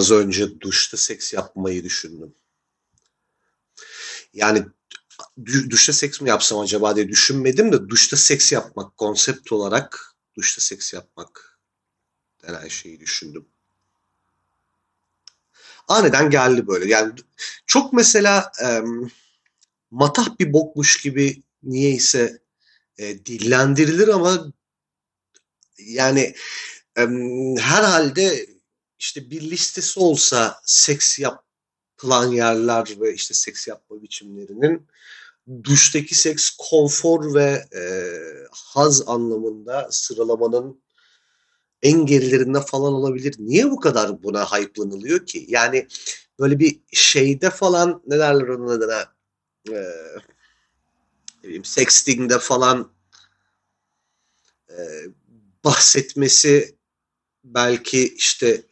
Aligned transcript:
az 0.00 0.10
önce 0.10 0.60
duşta 0.60 0.96
seks 0.96 1.32
yapmayı 1.32 1.84
düşündüm. 1.84 2.34
Yani 4.32 4.66
duşta 5.70 5.92
seks 5.92 6.20
mi 6.20 6.28
yapsam 6.28 6.58
acaba 6.58 6.96
diye 6.96 7.08
düşünmedim 7.08 7.72
de 7.72 7.88
duşta 7.88 8.16
seks 8.16 8.52
yapmak 8.52 8.96
konsept 8.96 9.52
olarak 9.52 10.14
duşta 10.36 10.60
seks 10.60 10.92
yapmak 10.92 11.60
denen 12.42 12.68
şeyi 12.68 13.00
düşündüm. 13.00 13.48
Aniden 15.88 16.30
geldi 16.30 16.66
böyle. 16.66 16.88
Yani 16.88 17.12
çok 17.66 17.92
mesela 17.92 18.52
e, 18.62 18.80
matah 19.90 20.38
bir 20.38 20.52
bokmuş 20.52 21.02
gibi 21.02 21.42
niyeyse 21.62 22.42
e, 22.98 23.24
dillendirilir 23.26 24.08
ama 24.08 24.52
yani 25.78 26.34
e, 26.96 27.02
herhalde 27.58 28.46
işte 29.00 29.30
bir 29.30 29.50
listesi 29.50 30.00
olsa 30.00 30.60
seks 30.64 31.18
yapılan 31.18 32.32
yerler 32.32 32.88
ve 33.00 33.14
işte 33.14 33.34
seks 33.34 33.68
yapma 33.68 34.02
biçimlerinin 34.02 34.88
duştaki 35.64 36.14
seks 36.14 36.50
konfor 36.58 37.34
ve 37.34 37.64
e, 37.76 37.82
haz 38.52 39.08
anlamında 39.08 39.88
sıralamanın 39.90 40.82
en 41.82 42.06
gerilerinde 42.06 42.60
falan 42.60 42.92
olabilir. 42.92 43.34
Niye 43.38 43.70
bu 43.70 43.80
kadar 43.80 44.22
buna 44.22 44.44
hype'lanılıyor 44.44 45.26
ki? 45.26 45.44
Yani 45.48 45.88
böyle 46.38 46.58
bir 46.58 46.80
şeyde 46.92 47.50
falan 47.50 48.02
ne 48.06 48.18
derler 48.18 48.48
onun 48.48 48.68
adına 48.68 49.12
e, 49.68 49.74
bileyim, 51.42 51.64
sexting'de 51.64 52.38
falan 52.38 52.92
e, 54.70 54.76
bahsetmesi 55.64 56.76
belki 57.44 58.14
işte 58.14 58.62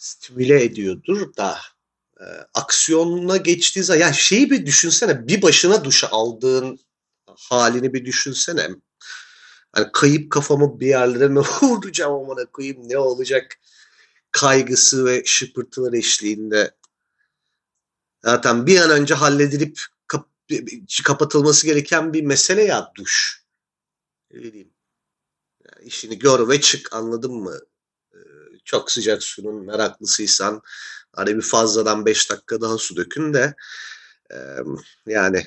stimüle 0.00 0.64
ediyordur 0.64 1.36
da 1.36 1.58
e, 2.20 2.24
aksiyonuna 2.54 3.36
geçtiği 3.36 3.82
zaman 3.82 4.00
yani 4.00 4.14
şeyi 4.14 4.50
bir 4.50 4.66
düşünsene 4.66 5.28
bir 5.28 5.42
başına 5.42 5.84
duş 5.84 6.04
aldığın 6.10 6.78
halini 7.36 7.92
bir 7.92 8.04
düşünsene. 8.04 8.68
Hani 9.72 9.92
kayıp 9.92 10.30
kafamı 10.30 10.80
bir 10.80 10.86
yerlere 10.86 11.28
mi 11.28 11.40
vuracağım 11.62 12.14
amına 12.14 12.46
koyayım 12.46 12.88
ne 12.88 12.98
olacak 12.98 13.58
kaygısı 14.32 15.04
ve 15.04 15.22
şıpırtılar 15.26 15.92
eşliğinde. 15.92 16.76
Zaten 18.24 18.66
bir 18.66 18.80
an 18.80 18.90
önce 18.90 19.14
halledilip 19.14 19.80
kap 20.06 20.28
kapatılması 21.04 21.66
gereken 21.66 22.12
bir 22.12 22.22
mesele 22.22 22.62
ya 22.62 22.92
duş. 22.94 23.44
Ne 24.30 24.40
bileyim. 24.40 24.70
Yani 25.64 25.88
işini 25.88 26.18
gör 26.18 26.48
ve 26.48 26.60
çık 26.60 26.92
anladın 26.92 27.34
mı? 27.34 27.60
Çok 28.70 28.90
sıcak 28.90 29.22
suyun 29.22 29.66
meraklısıysan 29.66 30.62
hani 31.12 31.36
bir 31.36 31.42
fazladan 31.42 32.06
5 32.06 32.30
dakika 32.30 32.60
daha 32.60 32.78
su 32.78 32.96
dökün 32.96 33.34
de 33.34 33.54
e, 34.32 34.36
yani 35.06 35.46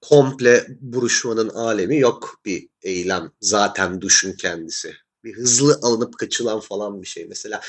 komple 0.00 0.66
buruşmanın 0.80 1.48
alemi 1.48 1.98
yok 1.98 2.40
bir 2.44 2.68
eylem. 2.82 3.32
Zaten 3.40 4.00
duşun 4.00 4.32
kendisi. 4.32 4.94
Bir 5.24 5.36
hızlı 5.36 5.78
alınıp 5.82 6.18
kaçılan 6.18 6.60
falan 6.60 7.02
bir 7.02 7.06
şey. 7.06 7.26
Mesela 7.26 7.60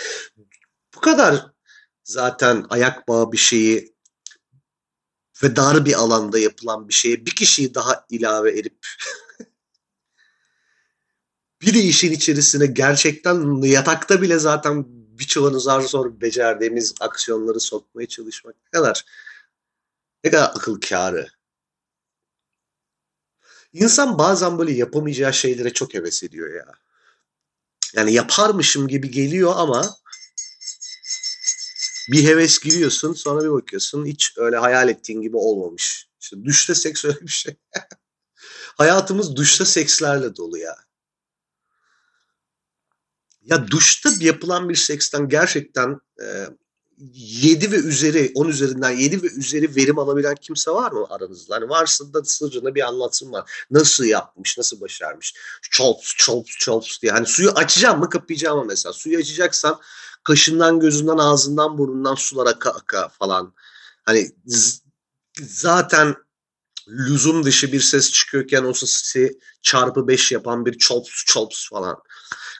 bu 0.96 1.00
kadar 1.00 1.46
zaten 2.04 2.66
ayak 2.70 3.08
bağı 3.08 3.32
bir 3.32 3.38
şeyi 3.38 3.96
ve 5.44 5.56
dar 5.56 5.86
bir 5.86 5.94
alanda 5.94 6.40
yapılan 6.40 6.90
bir 6.90 6.94
şeye 6.94 7.26
bir 7.26 7.36
kişiyi 7.36 7.74
daha 7.74 8.06
ilave 8.10 8.60
edip 8.60 8.88
bir 11.66 11.74
de 11.74 11.80
işin 11.80 12.12
içerisine 12.12 12.66
gerçekten 12.66 13.62
yatakta 13.62 14.22
bile 14.22 14.40
zaten 14.40 14.86
birçoğunu 15.20 15.60
zar 15.60 15.82
zor 15.82 16.22
becerdiğimiz 16.22 16.94
aksiyonları 17.00 17.60
sokmaya 17.60 18.08
çalışmak 18.08 18.56
ne 18.56 18.80
kadar 18.80 19.06
ne 20.24 20.32
kadar 20.32 20.44
akıl 20.44 20.82
kârı. 20.82 21.28
İnsan 23.74 24.18
bazen 24.18 24.60
böyle 24.60 24.74
yapamayacağı 24.74 25.34
şeylere 25.34 25.74
çok 25.74 25.94
heves 25.94 26.24
ediyor 26.24 26.56
ya. 26.56 26.66
Yani 27.94 28.14
yaparmışım 28.14 28.88
gibi 28.88 29.12
geliyor 29.12 29.54
ama 29.56 29.96
bir 32.12 32.24
heves 32.24 32.60
giriyorsun 32.60 33.14
sonra 33.14 33.44
bir 33.44 33.52
bakıyorsun 33.52 34.06
hiç 34.06 34.34
öyle 34.38 34.58
hayal 34.58 34.90
ettiğin 34.90 35.22
gibi 35.22 35.38
olmamış. 35.38 36.08
İşte 36.22 36.44
duşta 36.46 36.76
seks 36.76 37.06
öyle 37.06 37.22
bir 37.22 37.28
şey. 37.28 37.56
Hayatımız 38.78 39.36
duşta 39.36 39.66
sekslerle 39.66 40.36
dolu 40.36 40.58
ya. 40.58 40.85
Ya 43.46 43.68
duşta 43.68 44.10
yapılan 44.20 44.70
bir 44.70 44.76
seksten 44.76 45.30
gerçekten 45.30 46.00
e, 46.22 46.48
7 46.98 47.72
ve 47.72 47.76
üzeri 47.76 48.32
10 48.36 48.48
üzerinden 48.48 48.92
7 48.92 49.24
ve 49.24 49.28
üzeri 49.28 49.76
verim 49.76 50.00
alabilen 50.00 50.36
kimse 50.36 50.72
var 50.72 50.92
mı 50.92 51.06
aranızda? 51.10 51.56
Hani 51.56 51.70
varsa 51.70 52.14
da 52.14 52.24
sırrını 52.24 52.76
bir 52.76 52.88
anlatsın 52.88 53.32
var. 53.32 53.52
Nasıl 53.72 54.04
yapmış, 54.04 54.58
nasıl 54.58 54.82
başarmış? 54.82 55.34
Çolps, 55.62 56.14
çolps, 56.18 56.58
çolps 56.58 57.02
diye. 57.02 57.12
Hani 57.12 57.26
suyu 57.26 57.52
açacağım 57.52 58.00
mı 58.00 58.10
kapayacağım 58.10 58.60
mı 58.60 58.66
mesela? 58.68 58.94
Suyu 58.94 59.18
açacaksan 59.18 59.80
kaşından, 60.24 60.80
gözünden, 60.80 61.18
ağzından, 61.18 61.78
burnundan 61.78 62.16
sular 62.16 62.48
aka 62.48 62.70
aka 62.70 63.10
falan. 63.10 63.54
Hani 64.04 64.32
zaten 65.40 66.16
lüzum 66.88 67.46
dışı 67.46 67.72
bir 67.72 67.82
ses 67.82 68.12
çıkıyorken 68.12 68.64
o 68.64 68.74
sesi 68.74 69.40
çarpı 69.62 70.08
5 70.08 70.32
yapan 70.32 70.66
bir 70.66 70.78
çolps 70.78 71.26
çolps 71.26 71.70
falan 71.70 71.98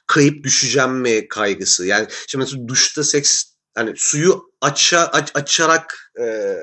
kayıp 0.06 0.44
düşeceğim 0.44 0.92
mi 0.92 1.28
kaygısı. 1.28 1.86
Yani 1.86 2.06
şimdi 2.26 2.44
mesela 2.44 2.68
duşta 2.68 3.04
seks 3.04 3.44
hani 3.74 3.92
suyu 3.96 4.50
aça, 4.60 5.00
aç, 5.12 5.30
açarak 5.34 6.12
e, 6.20 6.56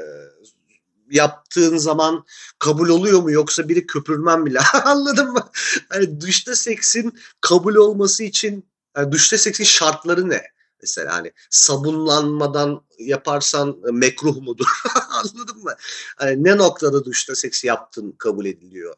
yaptığın 1.10 1.78
zaman 1.78 2.26
kabul 2.60 2.90
oluyor 2.90 3.22
mu 3.22 3.32
yoksa 3.32 3.70
biri 3.70 3.88
köpürmem 3.88 4.46
bile 4.46 4.60
anladın 4.84 5.32
mı? 5.32 5.50
Hani 5.90 6.22
duşta 6.22 6.56
seksin 6.56 7.20
kabul 7.42 7.76
olması 7.76 8.24
için 8.24 8.70
yani 8.98 9.12
duşta 9.12 9.38
seksin 9.38 9.64
şartları 9.64 10.30
ne? 10.30 10.42
Mesela 10.82 11.14
hani 11.14 11.32
sabunlanmadan 11.50 12.82
yaparsan 13.00 13.78
mekruh 13.92 14.42
mudur? 14.42 14.66
Anladın 15.10 15.64
mı? 15.64 15.76
Hani 16.18 16.44
ne 16.44 16.58
noktada 16.58 17.06
duşta 17.06 17.36
seks 17.36 17.64
yaptın 17.64 18.16
kabul 18.18 18.46
ediliyor 18.46 18.96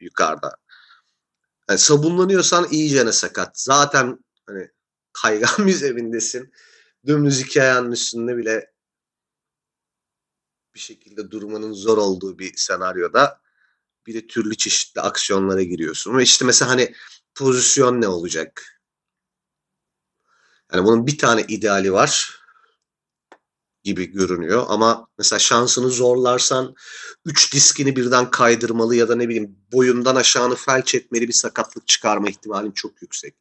yukarıda? 0.00 0.56
Yani 1.70 1.78
sabunlanıyorsan 1.78 2.68
iyicene 2.70 3.12
sakat. 3.12 3.60
Zaten 3.60 4.18
hani 4.46 4.70
kaygan 5.12 5.50
bir 5.66 5.72
zemindesin. 5.72 6.52
Dümdüz 7.06 7.40
iki 7.40 7.62
ayağının 7.62 7.92
üstünde 7.92 8.36
bile 8.36 8.72
bir 10.74 10.80
şekilde 10.80 11.30
durmanın 11.30 11.72
zor 11.72 11.98
olduğu 11.98 12.38
bir 12.38 12.56
senaryoda 12.56 13.40
bir 14.06 14.14
de 14.14 14.26
türlü 14.26 14.56
çeşitli 14.56 15.00
aksiyonlara 15.00 15.62
giriyorsun. 15.62 16.18
Ve 16.18 16.22
işte 16.22 16.44
mesela 16.44 16.70
hani 16.70 16.94
pozisyon 17.34 18.00
ne 18.00 18.08
olacak? 18.08 18.80
Yani 20.72 20.84
bunun 20.84 21.06
bir 21.06 21.18
tane 21.18 21.42
ideali 21.48 21.92
var 21.92 22.39
gibi 23.82 24.06
görünüyor. 24.06 24.66
Ama 24.68 25.08
mesela 25.18 25.38
şansını 25.38 25.88
zorlarsan 25.88 26.74
3 27.24 27.54
diskini 27.54 27.96
birden 27.96 28.30
kaydırmalı 28.30 28.96
ya 28.96 29.08
da 29.08 29.16
ne 29.16 29.28
bileyim 29.28 29.56
boyundan 29.72 30.16
aşağını 30.16 30.54
felç 30.54 30.94
etmeli 30.94 31.28
bir 31.28 31.32
sakatlık 31.32 31.88
çıkarma 31.88 32.28
ihtimalin 32.28 32.72
çok 32.72 33.02
yüksek. 33.02 33.34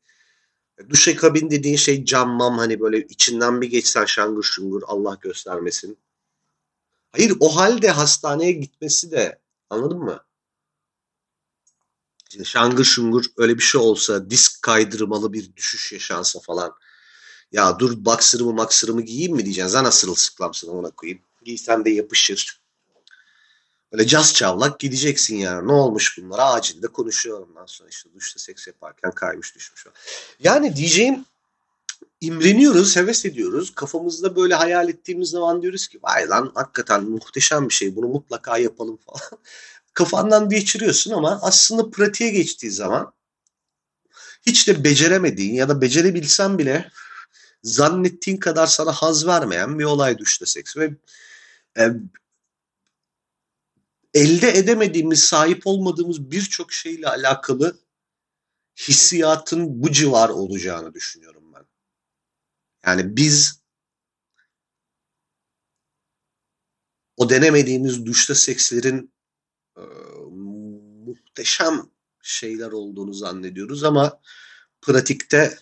Duşe 0.89 1.15
kabin 1.15 1.51
dediğin 1.51 1.75
şey 1.75 2.05
cammam 2.05 2.57
hani 2.57 2.79
böyle 2.79 3.01
içinden 3.01 3.61
bir 3.61 3.69
geçsen 3.69 4.05
şangır 4.05 4.43
şungur 4.43 4.81
Allah 4.85 5.17
göstermesin. 5.21 5.97
Hayır 7.11 7.33
o 7.39 7.55
halde 7.55 7.89
hastaneye 7.89 8.51
gitmesi 8.51 9.11
de 9.11 9.39
anladın 9.69 9.99
mı? 9.99 10.23
Şimdi 12.29 12.45
şangır 12.45 12.83
şungur 12.83 13.25
öyle 13.37 13.57
bir 13.57 13.63
şey 13.63 13.81
olsa 13.81 14.29
disk 14.29 14.61
kaydırmalı 14.61 15.33
bir 15.33 15.55
düşüş 15.55 15.91
yaşansa 15.91 16.39
falan 16.39 16.75
ya 17.51 17.79
dur 17.79 18.05
baksırımı 18.05 18.53
maksırımı 18.53 19.01
giyeyim 19.01 19.35
mi 19.35 19.45
diyeceksin. 19.45 19.71
Zana 19.71 19.91
sırılsıklamsın 19.91 20.67
ona 20.67 20.89
koyayım. 20.89 21.21
Giysen 21.45 21.85
de 21.85 21.89
yapışır. 21.89 22.59
Böyle 23.91 24.07
caz 24.07 24.33
çavlak 24.33 24.79
gideceksin 24.79 25.35
yani. 25.35 25.67
Ne 25.67 25.71
olmuş 25.71 26.17
bunlar? 26.17 26.57
Acilde 26.57 26.87
konuşuyor 26.87 27.47
ondan 27.47 27.65
sonra 27.65 27.89
işte 27.89 28.09
duşta 28.15 28.39
seks 28.39 28.67
yaparken 28.67 29.11
kaymış 29.11 29.55
düşmüş. 29.55 29.85
Yani 30.39 30.75
diyeceğim 30.75 31.25
imreniyoruz, 32.21 32.95
heves 32.95 33.25
ediyoruz. 33.25 33.75
Kafamızda 33.75 34.35
böyle 34.35 34.55
hayal 34.55 34.89
ettiğimiz 34.89 35.29
zaman 35.29 35.61
diyoruz 35.61 35.87
ki 35.87 35.99
vay 36.03 36.27
lan 36.27 36.51
hakikaten 36.55 37.03
muhteşem 37.03 37.69
bir 37.69 37.73
şey 37.73 37.95
bunu 37.95 38.07
mutlaka 38.07 38.57
yapalım 38.57 38.97
falan. 39.05 39.41
Kafandan 39.93 40.49
geçiriyorsun 40.49 41.11
ama 41.11 41.39
aslında 41.41 41.89
pratiğe 41.89 42.29
geçtiği 42.29 42.71
zaman 42.71 43.13
hiç 44.45 44.67
de 44.67 44.83
beceremediğin 44.83 45.53
ya 45.53 45.69
da 45.69 45.81
becerebilsen 45.81 46.57
bile 46.57 46.91
zannettiğin 47.63 48.37
kadar 48.37 48.67
sana 48.67 48.91
haz 48.91 49.27
vermeyen 49.27 49.79
bir 49.79 49.83
olay 49.83 50.17
düşte 50.17 50.45
seks 50.45 50.77
ve 50.77 50.95
e, 51.77 51.89
elde 54.13 54.57
edemediğimiz, 54.57 55.23
sahip 55.23 55.61
olmadığımız 55.65 56.31
birçok 56.31 56.73
şeyle 56.73 57.07
alakalı 57.07 57.79
hissiyatın 58.87 59.83
bu 59.83 59.91
civar 59.91 60.29
olacağını 60.29 60.93
düşünüyorum 60.93 61.53
ben. 61.53 61.65
Yani 62.85 63.17
biz 63.17 63.61
o 67.17 67.29
denemediğimiz 67.29 68.05
duşta 68.05 68.35
sekslerin 68.35 69.13
e, 69.77 69.81
muhteşem 71.05 71.89
şeyler 72.21 72.71
olduğunu 72.71 73.13
zannediyoruz 73.13 73.83
ama 73.83 74.21
pratikte 74.81 75.57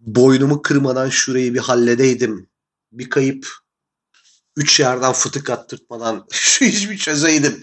boynumu 0.00 0.62
kırmadan 0.62 1.08
şurayı 1.08 1.54
bir 1.54 1.58
halledeydim. 1.58 2.50
Bir 2.92 3.10
kayıp 3.10 3.48
üç 4.56 4.80
yerden 4.80 5.12
fıtık 5.12 5.50
attırtmadan 5.50 6.26
şu 6.30 6.64
işi 6.64 6.90
bir 6.90 6.98
çözeydim 6.98 7.60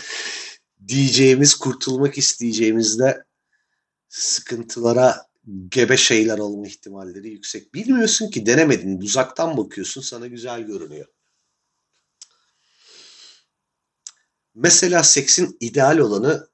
diyeceğimiz, 0.88 1.56
kurtulmak 1.56 2.18
isteyeceğimizde 2.18 3.24
sıkıntılara 4.10 5.28
gebe 5.70 5.98
şeyler 5.98 6.38
olma 6.38 6.68
ihtimalleri 6.68 7.30
yüksek. 7.30 7.74
Bilmiyorsun 7.74 8.30
ki 8.30 8.46
denemedin. 8.46 9.02
Uzaktan 9.02 9.58
bakıyorsun 9.58 10.02
sana 10.02 10.28
güzel 10.28 10.62
görünüyor. 10.62 11.06
Mesela 14.56 15.04
seksin 15.04 15.58
ideal 15.60 15.98
olanı 15.98 16.47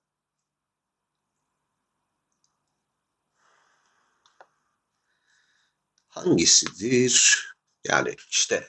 hangisidir? 6.14 7.46
Yani 7.88 8.16
işte 8.30 8.68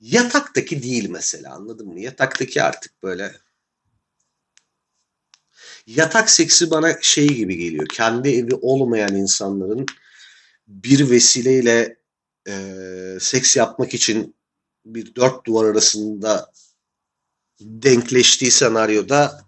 yataktaki 0.00 0.82
değil 0.82 1.08
mesela 1.08 1.54
anladın 1.54 1.88
mı? 1.88 2.00
Yataktaki 2.00 2.62
artık 2.62 3.02
böyle 3.02 3.32
yatak 5.86 6.30
seksi 6.30 6.70
bana 6.70 6.98
şey 7.00 7.28
gibi 7.28 7.56
geliyor. 7.56 7.86
Kendi 7.88 8.28
evi 8.28 8.54
olmayan 8.54 9.16
insanların 9.16 9.86
bir 10.68 11.10
vesileyle 11.10 11.96
e, 12.48 13.18
seks 13.20 13.56
yapmak 13.56 13.94
için 13.94 14.36
bir 14.84 15.14
dört 15.14 15.46
duvar 15.46 15.64
arasında 15.64 16.52
denkleştiği 17.60 18.50
senaryoda 18.50 19.40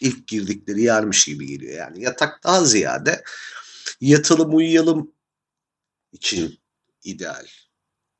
ilk 0.00 0.28
girdikleri 0.28 0.82
yermiş 0.82 1.24
gibi 1.24 1.46
geliyor. 1.46 1.78
Yani 1.78 2.02
yatak 2.02 2.44
daha 2.44 2.64
ziyade 2.64 3.24
yatalım 4.00 4.56
uyuyalım 4.56 5.13
için 6.14 6.60
ideal. 7.04 7.46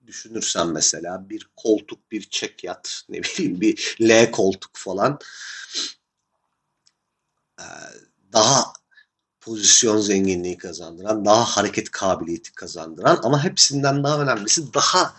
Düşünürsen 0.07 0.69
mesela 0.69 1.31
bir 1.31 1.49
koltuk, 1.57 2.13
bir 2.13 2.23
çek 2.31 2.65
yat, 2.65 3.03
ne 3.09 3.23
bileyim 3.23 3.61
bir 3.61 3.97
L 4.01 4.31
koltuk 4.31 4.71
falan 4.75 5.19
daha 8.35 8.73
pozisyon 9.41 10.01
zenginliği 10.01 10.59
kazandıran, 10.59 11.25
daha 11.25 11.45
hareket 11.45 11.91
kabiliyeti 11.91 12.53
kazandıran 12.53 13.21
ama 13.23 13.45
hepsinden 13.45 14.05
daha 14.05 14.23
önemlisi 14.23 14.75
daha 14.75 15.15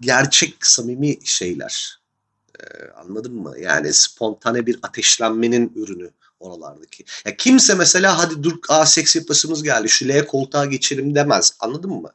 gerçek, 0.00 0.66
samimi 0.66 1.18
şeyler. 1.24 2.00
Ee, 2.60 2.90
anladın 2.96 3.34
mı? 3.34 3.58
Yani 3.58 3.92
spontane 3.92 4.66
bir 4.66 4.78
ateşlenmenin 4.82 5.72
ürünü 5.76 6.10
oralardaki. 6.40 7.04
Ya 7.24 7.36
kimse 7.36 7.74
mesela 7.74 8.18
hadi 8.18 8.42
dur 8.42 8.58
a 8.68 8.86
seks 8.86 9.16
yapasımız 9.16 9.62
geldi 9.62 9.88
şu 9.88 10.08
L 10.08 10.26
koltuğa 10.26 10.66
geçelim 10.66 11.14
demez. 11.14 11.56
Anladın 11.60 11.90
mı? 11.90 12.12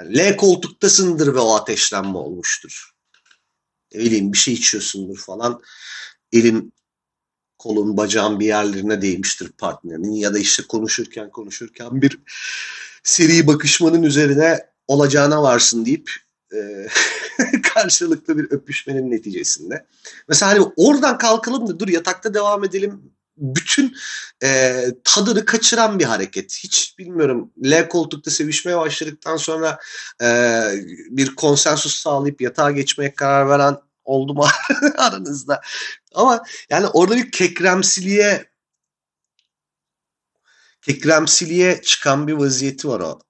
Yani 0.00 0.18
L 0.18 0.36
koltuktasındır 0.36 1.34
ve 1.34 1.38
o 1.38 1.54
ateşlenme 1.54 2.18
olmuştur. 2.18 2.90
Ne 3.94 4.00
bileyim 4.00 4.32
bir 4.32 4.38
şey 4.38 4.54
içiyorsundur 4.54 5.18
falan. 5.18 5.62
Elin 6.32 6.72
kolun 7.58 7.96
bacağın 7.96 8.40
bir 8.40 8.46
yerlerine 8.46 9.02
değmiştir 9.02 9.48
partnerinin 9.48 10.12
ya 10.12 10.34
da 10.34 10.38
işte 10.38 10.62
konuşurken 10.62 11.30
konuşurken 11.30 12.02
bir 12.02 12.18
seri 13.02 13.46
bakışmanın 13.46 14.02
üzerine 14.02 14.66
olacağına 14.88 15.42
varsın 15.42 15.86
deyip 15.86 16.10
e, 16.54 16.88
karşılıklı 17.74 18.38
bir 18.38 18.50
öpüşmenin 18.50 19.10
neticesinde. 19.10 19.86
Mesela 20.28 20.52
hani 20.52 20.72
oradan 20.76 21.18
kalkalım 21.18 21.68
da 21.68 21.80
dur 21.80 21.88
yatakta 21.88 22.34
devam 22.34 22.64
edelim 22.64 23.15
bütün 23.36 23.96
e, 24.42 24.84
tadını 25.04 25.44
kaçıran 25.44 25.98
bir 25.98 26.04
hareket. 26.04 26.58
Hiç 26.64 26.98
bilmiyorum 26.98 27.52
L 27.64 27.88
koltukta 27.88 28.30
sevişmeye 28.30 28.78
başladıktan 28.78 29.36
sonra 29.36 29.78
e, 30.22 30.28
bir 31.10 31.34
konsensus 31.34 31.96
sağlayıp 31.96 32.40
yatağa 32.40 32.70
geçmeye 32.70 33.14
karar 33.14 33.48
veren 33.48 33.76
oldu 34.04 34.34
mu 34.34 34.46
aranızda? 34.98 35.60
Ama 36.14 36.42
yani 36.70 36.86
orada 36.86 37.16
bir 37.16 37.30
kekremsiliğe 37.30 38.50
kekremsiliğe 40.82 41.82
çıkan 41.82 42.28
bir 42.28 42.32
vaziyeti 42.32 42.88
var 42.88 43.00
o 43.00 43.20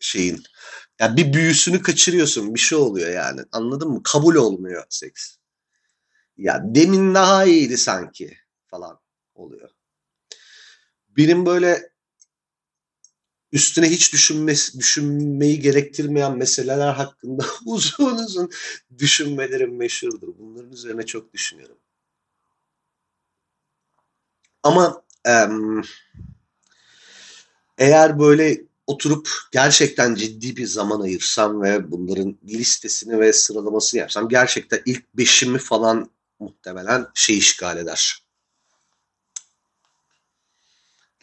şeyin. 0.00 0.42
Yani 1.00 1.16
bir 1.16 1.32
büyüsünü 1.32 1.82
kaçırıyorsun. 1.82 2.54
Bir 2.54 2.60
şey 2.60 2.78
oluyor 2.78 3.10
yani. 3.10 3.40
Anladın 3.52 3.90
mı? 3.90 4.02
Kabul 4.02 4.34
olmuyor 4.34 4.84
seks. 4.88 5.36
Ya 6.36 6.60
demin 6.64 7.14
daha 7.14 7.44
iyiydi 7.44 7.78
sanki 7.78 8.36
falan 8.66 9.00
oluyor. 9.40 9.70
Benim 11.08 11.46
böyle 11.46 11.90
üstüne 13.52 13.90
hiç 13.90 14.12
düşünmesi, 14.12 14.78
düşünmeyi 14.78 15.60
gerektirmeyen 15.60 16.38
meseleler 16.38 16.92
hakkında 16.92 17.46
uzun 17.66 18.16
uzun 18.16 18.50
düşünmelerim 18.98 19.76
meşhurdur. 19.76 20.28
Bunların 20.38 20.72
üzerine 20.72 21.06
çok 21.06 21.32
düşünüyorum. 21.32 21.78
Ama 24.62 25.02
eğer 27.78 28.18
böyle 28.18 28.62
oturup 28.86 29.28
gerçekten 29.52 30.14
ciddi 30.14 30.56
bir 30.56 30.66
zaman 30.66 31.00
ayırsam 31.00 31.62
ve 31.62 31.90
bunların 31.90 32.38
listesini 32.48 33.20
ve 33.20 33.32
sıralamasını 33.32 34.00
yapsam 34.00 34.28
gerçekten 34.28 34.82
ilk 34.86 35.14
beşimi 35.14 35.58
falan 35.58 36.10
muhtemelen 36.38 37.06
şey 37.14 37.38
işgal 37.38 37.76
eder. 37.76 38.24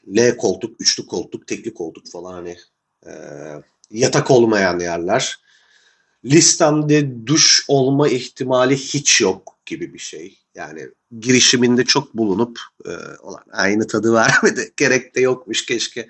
L 0.08 0.38
koltuk, 0.38 0.82
üçlü 0.82 1.08
koltuk, 1.08 1.48
tekli 1.48 1.74
koltuk 1.74 2.12
falan 2.12 2.34
hani 2.34 2.58
e, 3.06 3.12
yatak 3.92 4.32
olmayan 4.32 4.80
yerler. 4.80 5.40
Listemde 6.26 7.26
duş 7.26 7.66
olma 7.68 8.10
ihtimali 8.10 8.78
hiç 8.78 9.22
yok 9.22 9.58
gibi 9.66 9.94
bir 9.94 10.00
şey. 10.00 10.40
Yani 10.56 10.90
girişiminde 11.20 11.86
çok 11.86 12.14
bulunup 12.14 12.60
e, 12.86 12.92
olan 13.22 13.44
aynı 13.52 13.88
tadı 13.88 14.14
vermedi. 14.14 14.74
Gerek 14.78 15.16
de 15.16 15.22
yokmuş 15.22 15.66
keşke 15.66 16.10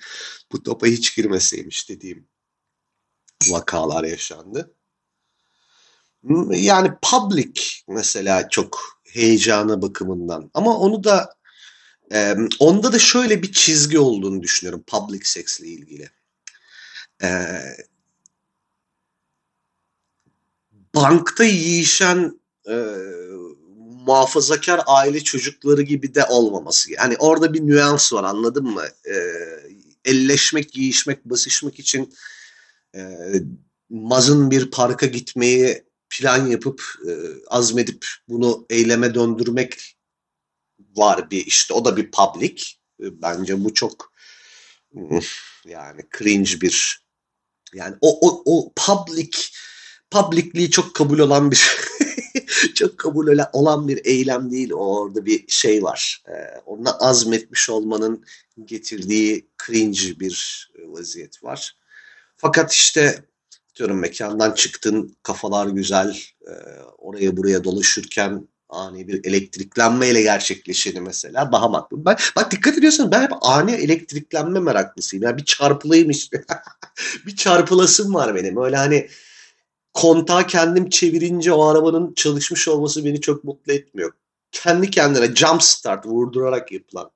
bu 0.51 0.63
topa 0.63 0.88
hiç 0.88 1.15
girmeseymiş 1.15 1.89
dediğim 1.89 2.27
vakalar 3.50 4.03
yaşandı. 4.03 4.74
Yani 6.50 6.91
public 7.01 7.62
mesela 7.88 8.50
çok 8.50 9.00
heyecanı 9.03 9.81
bakımından 9.81 10.51
ama 10.53 10.77
onu 10.77 11.03
da 11.03 11.37
e, 12.13 12.35
onda 12.59 12.93
da 12.93 12.99
şöyle 12.99 13.43
bir 13.43 13.51
çizgi 13.51 13.99
olduğunu 13.99 14.43
düşünüyorum 14.43 14.83
public 14.87 15.21
sex 15.23 15.59
ile 15.59 15.67
ilgili. 15.67 16.09
E, 17.23 17.29
bankta 20.95 21.43
yiyişen 21.43 22.39
e, 22.69 22.75
muhafazakar 24.07 24.81
aile 24.85 25.23
çocukları 25.23 25.81
gibi 25.81 26.15
de 26.15 26.25
olmaması. 26.25 26.91
Yani 26.91 27.15
orada 27.19 27.53
bir 27.53 27.67
nüans 27.67 28.13
var 28.13 28.23
anladın 28.23 28.65
mı? 28.65 28.83
E, 29.05 29.15
elleşmek, 30.05 30.77
yiyişmek, 30.77 31.25
basışmak 31.25 31.79
için 31.79 32.13
e, 32.95 33.01
mazın 33.89 34.51
bir 34.51 34.71
parka 34.71 35.05
gitmeyi 35.05 35.83
plan 36.09 36.47
yapıp 36.47 36.83
e, 37.07 37.11
azmedip 37.47 38.05
bunu 38.29 38.65
eyleme 38.69 39.13
döndürmek 39.13 39.97
var 40.98 41.32
bir 41.32 41.46
işte 41.46 41.74
o 41.74 41.86
da 41.86 41.98
bir 41.98 42.12
public. 42.12 42.63
E, 43.04 43.22
bence 43.22 43.63
bu 43.63 43.74
çok 43.74 44.13
yani 45.66 46.01
cringe 46.18 46.62
bir 46.62 47.04
yani 47.74 47.96
o 48.01 48.30
o 48.30 48.42
o 48.46 48.74
public 48.75 49.32
publicliği 50.12 50.72
çok 50.72 50.96
kabul 50.96 51.20
olan 51.20 51.51
bir 51.51 51.77
çok 52.75 52.98
kabul 52.98 53.38
olan 53.54 53.88
bir 53.88 54.06
eylem 54.06 54.51
değil. 54.51 54.74
Orada 54.74 55.25
bir 55.25 55.48
şey 55.48 55.84
var. 55.84 56.24
Ee, 56.27 56.62
onunla 56.66 56.98
azmetmiş 56.98 57.70
olmanın 57.70 58.25
getirdiği 58.66 59.50
cringe 59.66 60.20
bir 60.20 60.68
vaziyet 60.86 61.44
var. 61.44 61.77
Fakat 62.38 62.72
işte 62.72 63.24
diyorum 63.75 64.00
mekandan 64.00 64.51
çıktın, 64.51 65.18
kafalar 65.24 65.68
güzel, 65.68 66.20
e, 66.48 66.51
oraya 66.98 67.38
buraya 67.38 67.63
dolaşırken 67.63 68.48
ani 68.69 69.07
bir 69.07 69.25
elektriklenmeyle 69.25 70.21
gerçekleşeni 70.21 71.01
mesela 71.01 71.51
daha 71.51 71.67
makbul. 71.67 72.05
Ben, 72.05 72.17
bak 72.36 72.51
dikkat 72.51 72.77
ediyorsun 72.77 73.12
ben 73.12 73.21
hep 73.21 73.31
ani 73.41 73.71
elektriklenme 73.71 74.59
meraklısıyım. 74.59 75.24
Yani 75.24 75.38
bir 75.38 75.45
çarpılayım 75.45 76.09
işte. 76.09 76.45
bir 77.25 77.36
çarpılasım 77.36 78.13
var 78.13 78.36
benim. 78.36 78.57
Öyle 78.63 78.75
hani 78.75 79.09
kontağı 79.93 80.47
kendim 80.47 80.89
çevirince 80.89 81.53
o 81.53 81.65
arabanın 81.65 82.13
çalışmış 82.13 82.67
olması 82.67 83.05
beni 83.05 83.21
çok 83.21 83.43
mutlu 83.43 83.74
etmiyor. 83.74 84.12
Kendi 84.51 84.89
kendine 84.91 85.36
jump 85.36 85.63
start 85.63 86.05
vurdurarak 86.05 86.71
yapılan 86.71 87.12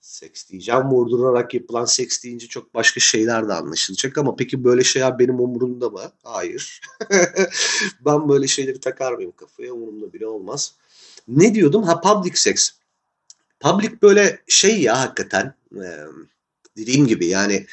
seks 0.00 0.48
diyeceğim. 0.48 0.82
Vurdurarak 0.82 1.54
yapılan 1.54 1.84
seks 1.84 2.22
deyince 2.22 2.46
çok 2.46 2.74
başka 2.74 3.00
şeyler 3.00 3.48
de 3.48 3.52
anlaşılacak 3.52 4.18
ama 4.18 4.36
peki 4.36 4.64
böyle 4.64 4.84
şeyler 4.84 5.18
benim 5.18 5.40
umurumda 5.40 5.90
mı? 5.90 6.12
Hayır. 6.22 6.80
ben 8.04 8.28
böyle 8.28 8.46
şeyleri 8.46 8.80
takar 8.80 9.12
mıyım 9.12 9.32
kafaya? 9.36 9.72
Umurumda 9.72 10.12
bile 10.12 10.26
olmaz. 10.26 10.74
Ne 11.28 11.54
diyordum? 11.54 11.82
Ha 11.82 12.00
public 12.00 12.36
sex. 12.36 12.72
Public 13.60 14.02
böyle 14.02 14.42
şey 14.48 14.82
ya 14.82 15.00
hakikaten 15.00 15.54
e, 15.74 15.88
dediğim 16.76 17.06
gibi 17.06 17.26
yani 17.26 17.66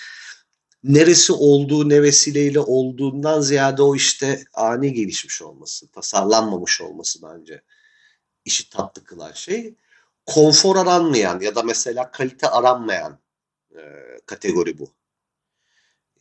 neresi 0.83 1.33
olduğu 1.33 1.89
ne 1.89 2.01
vesileyle 2.01 2.59
olduğundan 2.59 3.41
ziyade 3.41 3.81
o 3.81 3.95
işte 3.95 4.43
ani 4.53 4.93
gelişmiş 4.93 5.41
olması, 5.41 5.87
tasarlanmamış 5.87 6.81
olması 6.81 7.19
bence 7.23 7.61
işi 8.45 8.69
tatlı 8.69 9.03
kılan 9.03 9.31
şey 9.31 9.73
konfor 10.27 10.75
aranmayan 10.75 11.39
ya 11.39 11.55
da 11.55 11.63
mesela 11.63 12.11
kalite 12.11 12.47
aranmayan 12.47 13.19
e, 13.75 13.81
kategori 14.25 14.79
bu. 14.79 14.93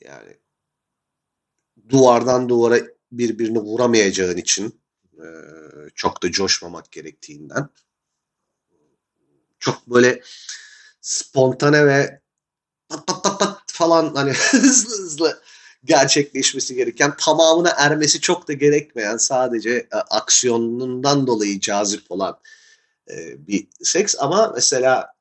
Yani 0.01 0.37
duvardan 1.89 2.49
duvara 2.49 2.81
birbirini 3.13 3.59
vuramayacağın 3.59 4.37
için 4.37 4.81
e, 5.15 5.27
çok 5.95 6.23
da 6.23 6.31
coşmamak 6.31 6.93
gerektiğinden 6.93 7.69
çok 9.59 9.87
böyle 9.87 10.23
spontane 11.01 11.87
ve 11.87 12.21
pat 12.89 13.07
pat 13.07 13.23
pat 13.23 13.41
pat 13.41 13.63
falan 13.67 14.15
hani 14.15 14.33
hızlı 14.51 15.05
hızlı 15.05 15.43
gerçekleşmesi 15.85 16.75
gereken 16.75 17.17
tamamına 17.17 17.73
ermesi 17.77 18.21
çok 18.21 18.49
da 18.49 18.53
gerekmeyen 18.53 19.17
sadece 19.17 19.71
e, 19.71 19.97
aksiyonundan 19.97 21.27
dolayı 21.27 21.61
cazip 21.61 22.11
olan 22.11 22.39
e, 23.11 23.47
bir 23.47 23.69
seks 23.83 24.15
ama 24.19 24.53
mesela 24.55 25.17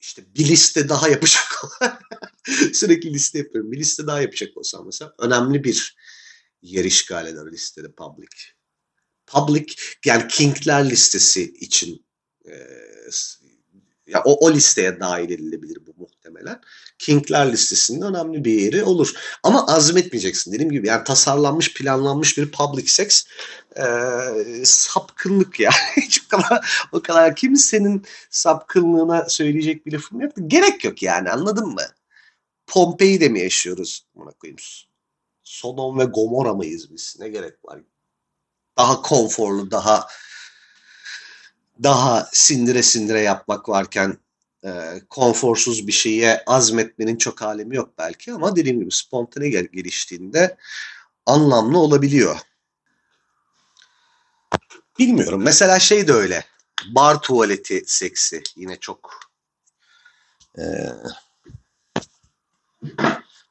işte 0.00 0.34
bir 0.34 0.48
liste 0.48 0.88
daha 0.88 1.08
yapacak 1.08 1.42
sürekli 2.72 3.12
liste 3.12 3.38
yapıyorum. 3.38 3.72
Bir 3.72 3.78
liste 3.78 4.06
daha 4.06 4.20
yapacak 4.20 4.56
olsam 4.56 4.86
mesela 4.86 5.14
önemli 5.18 5.64
bir 5.64 5.96
yer 6.62 6.84
işgal 6.84 7.26
eder 7.26 7.52
listede 7.52 7.92
public. 7.92 8.28
Public 9.26 9.74
yani 10.04 10.28
King'ler 10.28 10.90
listesi 10.90 11.42
için 11.42 12.06
e, 12.46 12.52
ya 14.08 14.22
o, 14.24 14.46
o 14.46 14.52
listeye 14.52 15.00
dahil 15.00 15.30
edilebilir 15.30 15.78
bu 15.86 15.94
muhtemelen. 16.02 16.60
King'ler 16.98 17.52
listesinde 17.52 18.04
önemli 18.04 18.44
bir 18.44 18.52
yeri 18.52 18.84
olur. 18.84 19.12
Ama 19.42 19.66
azmetmeyeceksin 19.66 20.52
dediğim 20.52 20.72
gibi. 20.72 20.86
Yani 20.86 21.04
tasarlanmış, 21.04 21.74
planlanmış 21.74 22.38
bir 22.38 22.50
public 22.50 22.86
sex 22.86 23.26
e, 23.76 23.84
sapkınlık 24.64 25.60
ya. 25.60 25.70
Hiç 25.96 26.22
o 26.24 26.28
kadar, 26.28 26.88
o 26.92 27.02
kadar 27.02 27.36
kimsenin 27.36 28.04
sapkınlığına 28.30 29.28
söyleyecek 29.28 29.86
bir 29.86 29.92
lafım 29.92 30.20
yok. 30.20 30.32
Gerek 30.46 30.84
yok 30.84 31.02
yani 31.02 31.30
anladın 31.30 31.66
mı? 31.66 31.82
Pompei'de 32.66 33.28
mi 33.28 33.40
yaşıyoruz? 33.40 34.06
Buna 34.14 34.30
koyayım. 34.30 34.58
Sodom 35.42 35.98
ve 35.98 36.04
Gomorra 36.04 36.54
mıyız 36.54 36.90
biz? 36.90 37.16
Ne 37.20 37.28
gerek 37.28 37.64
var? 37.64 37.80
Daha 38.76 39.02
konforlu, 39.02 39.70
daha 39.70 40.08
daha 41.82 42.28
sindire 42.32 42.82
sindire 42.82 43.20
yapmak 43.20 43.68
varken 43.68 44.18
e, 44.64 45.02
konforsuz 45.10 45.86
bir 45.86 45.92
şeye 45.92 46.42
azmetmenin 46.46 47.16
çok 47.16 47.42
alemi 47.42 47.76
yok 47.76 47.94
belki 47.98 48.32
ama 48.32 48.56
dediğim 48.56 48.80
gibi 48.80 48.90
spontane 48.90 49.48
gel 49.48 49.64
geliştiğinde 49.64 50.56
anlamlı 51.26 51.78
olabiliyor. 51.78 52.38
Bilmiyorum. 54.98 55.42
Mesela 55.44 55.78
şey 55.78 56.08
de 56.08 56.12
öyle. 56.12 56.44
Bar 56.90 57.22
tuvaleti 57.22 57.82
seksi 57.86 58.42
yine 58.56 58.76
çok 58.76 59.20
e, 60.58 60.64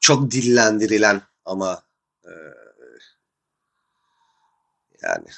çok 0.00 0.30
dillendirilen 0.30 1.22
ama 1.44 1.82
e, 2.24 2.32
yani 5.02 5.28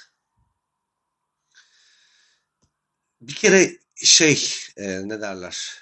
bir 3.21 3.35
kere 3.35 3.77
şey 3.97 4.53
e, 4.77 5.09
ne 5.09 5.21
derler 5.21 5.81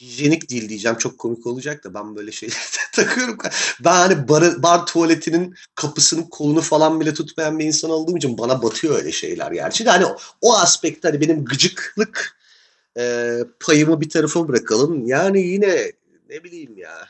hijyenik 0.00 0.50
değil 0.50 0.68
diyeceğim 0.68 0.98
çok 0.98 1.18
komik 1.18 1.46
olacak 1.46 1.84
da 1.84 1.94
ben 1.94 2.16
böyle 2.16 2.32
şey 2.32 2.48
takıyorum. 2.92 3.38
Ben 3.84 3.92
hani 3.92 4.28
bar, 4.28 4.62
bar 4.62 4.86
tuvaletinin 4.86 5.54
kapısının 5.74 6.22
kolunu 6.22 6.60
falan 6.60 7.00
bile 7.00 7.14
tutmayan 7.14 7.58
bir 7.58 7.64
insan 7.64 7.90
olduğum 7.90 8.16
için 8.16 8.38
bana 8.38 8.62
batıyor 8.62 8.96
öyle 8.96 9.12
şeyler 9.12 9.52
gerçi 9.52 9.86
de 9.86 9.90
hani 9.90 10.06
o, 10.06 10.16
o 10.40 10.56
aspekte 10.56 11.08
hani 11.08 11.20
benim 11.20 11.44
gıcıklık 11.44 12.36
e, 12.98 13.38
payımı 13.60 14.00
bir 14.00 14.08
tarafa 14.10 14.48
bırakalım. 14.48 15.06
Yani 15.06 15.40
yine 15.40 15.92
ne 16.30 16.44
bileyim 16.44 16.78
ya 16.78 17.08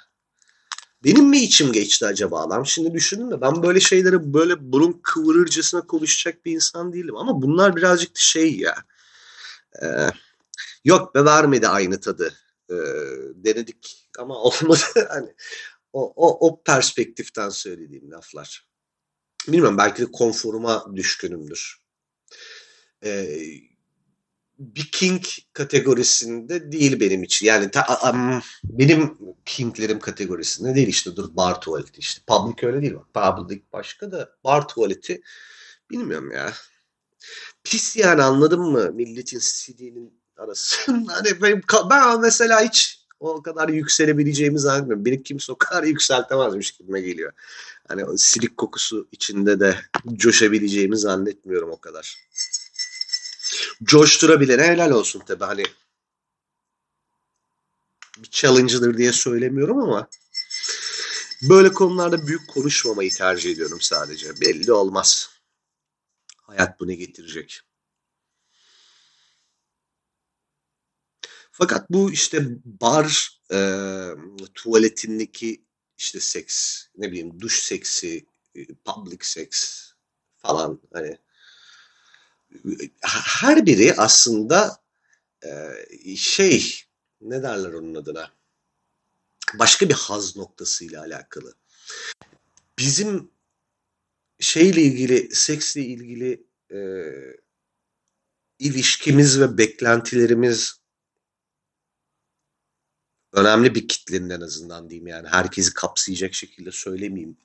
benim 1.05 1.25
mi 1.25 1.39
içim 1.39 1.73
geçti 1.73 2.07
acaba 2.07 2.41
adam? 2.41 2.67
Şimdi 2.67 2.95
düşündüm 2.95 3.31
de 3.31 3.41
ben 3.41 3.63
böyle 3.63 3.81
şeyleri 3.81 4.35
böyle 4.35 4.73
burun 4.73 5.01
kıvırırcasına 5.03 5.81
konuşacak 5.81 6.45
bir 6.45 6.53
insan 6.53 6.93
değilim 6.93 7.17
ama 7.17 7.43
bunlar 7.43 7.77
birazcık 7.77 8.19
şey 8.19 8.57
ya 8.57 8.75
e, 9.83 10.11
yok 10.85 11.15
be 11.15 11.25
vermedi 11.25 11.69
aynı 11.69 12.01
tadı 12.01 12.35
e, 12.71 12.75
denedik 13.35 14.09
ama 14.19 14.35
olmadı. 14.43 14.83
hani 15.09 15.35
o, 15.93 16.13
o, 16.17 16.49
o 16.49 16.63
perspektiften 16.63 17.49
söylediğim 17.49 18.11
laflar. 18.11 18.67
Bilmiyorum 19.49 19.79
belki 19.79 20.03
de 20.03 20.13
konforuma 20.13 20.87
düşkünümdür. 20.97 21.77
Ee, 23.05 23.39
bir 24.59 24.91
king 24.93 25.25
kategorisinde 25.53 26.73
değil 26.73 27.01
benim 27.01 27.23
için. 27.23 27.47
Yani 27.47 27.71
ta, 27.71 28.11
um, 28.13 28.43
benim 28.65 29.19
kinglerim 29.45 29.99
kategorisinde 29.99 30.75
değil 30.75 30.89
işte 30.89 31.17
dur 31.17 31.37
bar 31.37 31.61
tuvaleti 31.61 32.01
işte. 32.01 32.23
Public 32.27 32.67
öyle 32.67 32.83
değil 32.83 32.95
bak. 32.95 33.15
Public 33.15 33.63
başka 33.73 34.13
da 34.13 34.37
bar 34.45 34.69
tuvaleti 34.69 35.23
bilmiyorum 35.91 36.31
ya. 36.33 36.53
Pis 37.65 37.97
yani 37.97 38.23
anladın 38.23 38.61
mı? 38.61 38.91
Milletin 38.93 39.41
CD'nin 39.41 40.21
arasında. 40.37 41.13
Hani 41.13 41.43
benim, 41.43 41.63
ben 41.91 42.21
mesela 42.21 42.63
hiç 42.63 43.07
o 43.21 43.43
kadar 43.43 43.69
yükselebileceğimi 43.69 44.59
zannetmiyorum. 44.59 45.05
Beni 45.05 45.23
kimse 45.23 45.53
o 45.53 45.59
kadar 45.59 45.83
yükseltemezmiş 45.83 46.71
gibime 46.71 47.01
geliyor. 47.01 47.33
Hani 47.89 48.05
o 48.05 48.17
silik 48.17 48.57
kokusu 48.57 49.09
içinde 49.13 49.61
de 49.61 49.79
coşabileceğimi 50.13 50.99
zannetmiyorum 50.99 51.71
o 51.71 51.81
kadar. 51.81 52.17
Coşturabilene 53.83 54.63
helal 54.63 54.91
olsun 54.91 55.21
tabi 55.21 55.45
hani 55.45 55.63
bir 58.19 58.31
challenge'dır 58.31 58.99
diye 58.99 59.13
söylemiyorum 59.13 59.79
ama 59.79 60.09
böyle 61.43 61.73
konularda 61.73 62.27
büyük 62.27 62.49
konuşmamayı 62.49 63.11
tercih 63.11 63.53
ediyorum 63.53 63.81
sadece. 63.81 64.41
Belli 64.41 64.73
olmaz. 64.73 65.36
Hayat 66.47 66.81
bunu 66.81 66.93
getirecek. 66.93 67.61
Fakat 71.51 71.91
bu 71.91 72.13
işte 72.13 72.47
bar 72.65 73.41
e, 73.53 73.59
tuvaletindeki 74.55 75.65
işte 75.99 76.21
seks, 76.21 76.87
ne 76.97 77.11
bileyim 77.11 77.41
duş 77.41 77.59
seksi, 77.63 78.27
public 78.85 79.19
sex 79.21 79.83
falan 80.37 80.81
hani 80.93 81.19
her 83.03 83.67
biri 83.67 83.95
aslında 83.95 84.83
e, 85.45 86.17
şey 86.17 86.83
ne 87.21 87.43
derler 87.43 87.73
onun 87.73 87.95
adına 87.95 88.33
başka 89.55 89.89
bir 89.89 89.95
haz 89.95 90.37
noktasıyla 90.37 91.03
alakalı. 91.03 91.55
Bizim 92.79 93.31
şeyle 94.41 94.83
ilgili, 94.83 95.35
seksle 95.35 95.81
ilgili 95.81 96.47
e, 96.73 96.79
ilişkimiz 98.59 99.41
ve 99.41 99.59
beklentilerimiz 99.59 100.81
önemli 103.33 103.75
bir 103.75 103.89
kitlenin 103.89 104.31
en 104.31 104.41
azından 104.41 104.91
diyeyim 104.91 105.07
yani 105.07 105.29
herkesi 105.29 105.75
kapsayacak 105.75 106.35
şekilde 106.35 106.73
söylemeyeyim. 106.73 107.37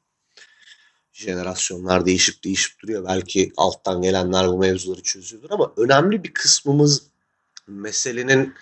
Jenerasyonlar 1.14 2.06
değişip 2.06 2.44
değişip 2.44 2.80
duruyor. 2.80 3.06
Belki 3.06 3.52
alttan 3.58 4.02
gelenler 4.02 4.48
bu 4.48 4.58
mevzuları 4.58 5.04
çözüyordur 5.04 5.52
ama 5.52 5.74
önemli 5.78 6.24
bir 6.24 6.34
kısmımız 6.34 7.04
meselenin 7.68 8.54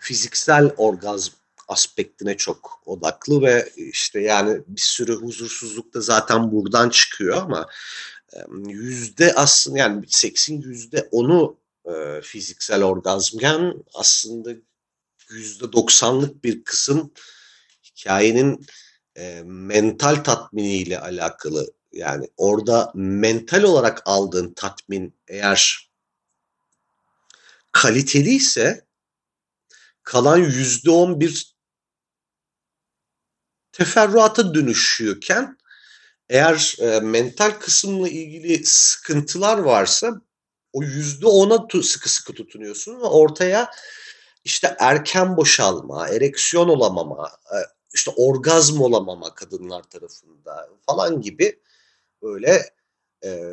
fiziksel 0.00 0.74
orgazm 0.76 1.41
aspektine 1.72 2.36
çok 2.36 2.82
odaklı 2.86 3.42
ve 3.42 3.72
işte 3.76 4.20
yani 4.20 4.62
bir 4.66 4.80
sürü 4.80 5.14
huzursuzluk 5.14 5.94
da 5.94 6.00
zaten 6.00 6.52
buradan 6.52 6.90
çıkıyor 6.90 7.36
ama 7.36 7.68
yüzde 8.66 9.34
aslında 9.34 9.78
yani 9.78 10.04
seksin 10.08 10.60
yüzde 10.60 11.08
onu 11.10 11.56
fiziksel 12.22 12.82
orgazmken 12.84 13.74
aslında 13.94 14.50
yüzde 15.30 15.72
doksanlık 15.72 16.44
bir 16.44 16.64
kısım 16.64 17.12
hikayenin 17.84 18.66
mental 19.44 20.14
tatminiyle 20.14 21.00
alakalı. 21.00 21.72
Yani 21.92 22.28
orada 22.36 22.92
mental 22.94 23.62
olarak 23.62 24.02
aldığın 24.04 24.54
tatmin 24.54 25.14
eğer 25.28 25.90
kaliteli 27.72 28.30
ise 28.34 28.86
kalan 30.02 30.38
yüzde 30.38 30.90
on 30.90 31.20
bir 31.20 31.51
teferruata 33.72 34.54
dönüşüyorken 34.54 35.58
eğer 36.28 36.76
e, 36.80 37.00
mental 37.00 37.50
kısımla 37.50 38.08
ilgili 38.08 38.66
sıkıntılar 38.66 39.58
varsa 39.58 40.20
o 40.72 40.82
yüzde 40.82 41.26
ona 41.26 41.68
sıkı 41.82 42.08
sıkı 42.08 42.32
tutunuyorsun 42.32 43.00
ve 43.00 43.04
ortaya 43.04 43.70
işte 44.44 44.76
erken 44.78 45.36
boşalma, 45.36 46.08
ereksiyon 46.08 46.68
olamama, 46.68 47.30
e, 47.52 47.56
işte 47.94 48.10
orgazm 48.16 48.80
olamama 48.80 49.34
kadınlar 49.34 49.82
tarafında 49.82 50.68
falan 50.86 51.20
gibi 51.20 51.60
böyle 52.22 52.74
e, 53.24 53.50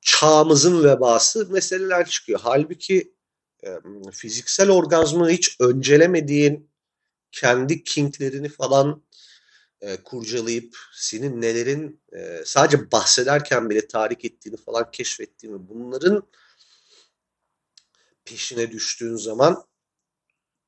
çağımızın 0.00 0.84
vebası 0.84 1.48
meseleler 1.50 2.08
çıkıyor. 2.08 2.40
Halbuki 2.42 3.14
e, 3.64 3.68
fiziksel 4.12 4.70
orgazmı 4.70 5.30
hiç 5.30 5.56
öncelemediğin 5.60 6.70
kendi 7.32 7.84
kinklerini 7.84 8.48
falan 8.48 9.02
e, 9.80 9.96
kurcalayıp 9.96 10.76
senin 10.94 11.42
nelerin 11.42 12.00
e, 12.12 12.42
sadece 12.44 12.92
bahsederken 12.92 13.70
bile 13.70 13.88
tahrik 13.88 14.24
ettiğini 14.24 14.56
falan 14.56 14.90
keşfettiğini 14.90 15.68
bunların 15.68 16.22
peşine 18.24 18.70
düştüğün 18.70 19.16
zaman 19.16 19.64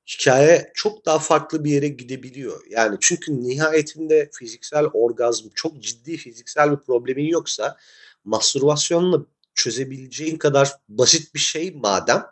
hikaye 0.07 0.73
çok 0.75 1.07
daha 1.07 1.19
farklı 1.19 1.65
bir 1.65 1.71
yere 1.71 1.89
gidebiliyor. 1.89 2.67
Yani 2.71 2.97
çünkü 3.01 3.43
nihayetinde 3.43 4.31
fiziksel 4.33 4.85
orgazm 4.85 5.49
çok 5.55 5.83
ciddi 5.83 6.17
fiziksel 6.17 6.71
bir 6.73 6.77
problemin 6.77 7.27
yoksa 7.27 7.77
mastürbasyonla 8.25 9.27
çözebileceğin 9.55 10.37
kadar 10.37 10.73
basit 10.89 11.35
bir 11.35 11.41
şey 11.41 11.71
madem 11.71 12.27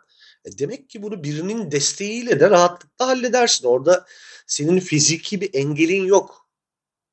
e 0.45 0.57
demek 0.57 0.89
ki 0.89 1.03
bunu 1.03 1.23
birinin 1.23 1.71
desteğiyle 1.71 2.39
de 2.39 2.49
rahatlıkla 2.49 3.07
halledersin. 3.07 3.67
Orada 3.67 4.05
senin 4.47 4.79
fiziki 4.79 5.41
bir 5.41 5.49
engelin 5.53 6.05
yok. 6.05 6.48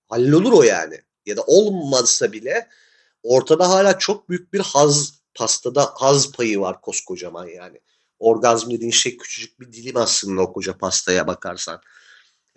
Hallolur 0.08 0.52
o 0.52 0.62
yani. 0.62 1.00
Ya 1.26 1.36
da 1.36 1.42
olmazsa 1.42 2.32
bile 2.32 2.68
ortada 3.22 3.70
hala 3.70 3.98
çok 3.98 4.28
büyük 4.28 4.52
bir 4.52 4.60
haz 4.60 5.20
pastada 5.34 5.92
haz 5.94 6.32
payı 6.32 6.60
var 6.60 6.80
koskocaman 6.80 7.46
yani. 7.46 7.80
Orgazm 8.18 8.70
dediğin 8.70 8.90
şey 8.90 9.16
küçücük 9.16 9.60
bir 9.60 9.72
dilim 9.72 9.96
aslında 9.96 10.42
o 10.42 10.52
koca 10.52 10.78
pastaya 10.78 11.26
bakarsan. 11.26 11.80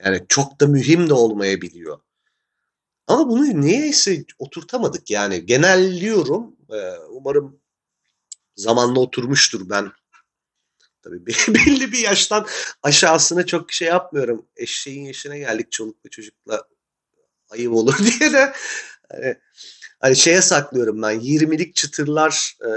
Yani 0.04 0.26
çok 0.30 0.62
da 0.62 0.68
mühim 0.68 1.10
de 1.10 1.14
olmayabiliyor. 1.14 2.00
Ama 3.08 3.30
bunu 3.30 3.62
niyeyse 3.62 4.26
oturtamadık 4.40 5.12
yani. 5.12 5.46
Genelliyorum. 5.46 6.56
Ee, 6.74 6.98
umarım 7.10 7.60
zamanla 8.56 9.00
oturmuştur 9.00 9.70
ben. 9.70 9.92
Tabii 11.02 11.26
belli 11.48 11.92
bir 11.92 11.98
yaştan 11.98 12.48
aşağısına 12.84 13.46
çok 13.46 13.72
şey 13.72 13.88
yapmıyorum. 13.88 14.46
Eşeğin 14.56 15.06
yaşına 15.06 15.38
geldik 15.38 15.72
çolukla 15.72 16.10
çocukla 16.10 16.64
ayıp 17.50 17.74
olur 17.74 17.98
diye 18.20 18.34
de 18.34 18.54
hani, 19.12 19.36
hani 20.00 20.16
şeye 20.16 20.42
saklıyorum 20.42 21.02
ben 21.02 21.20
20'lik 21.20 21.76
çıtırlar 21.76 22.58
e, 22.66 22.72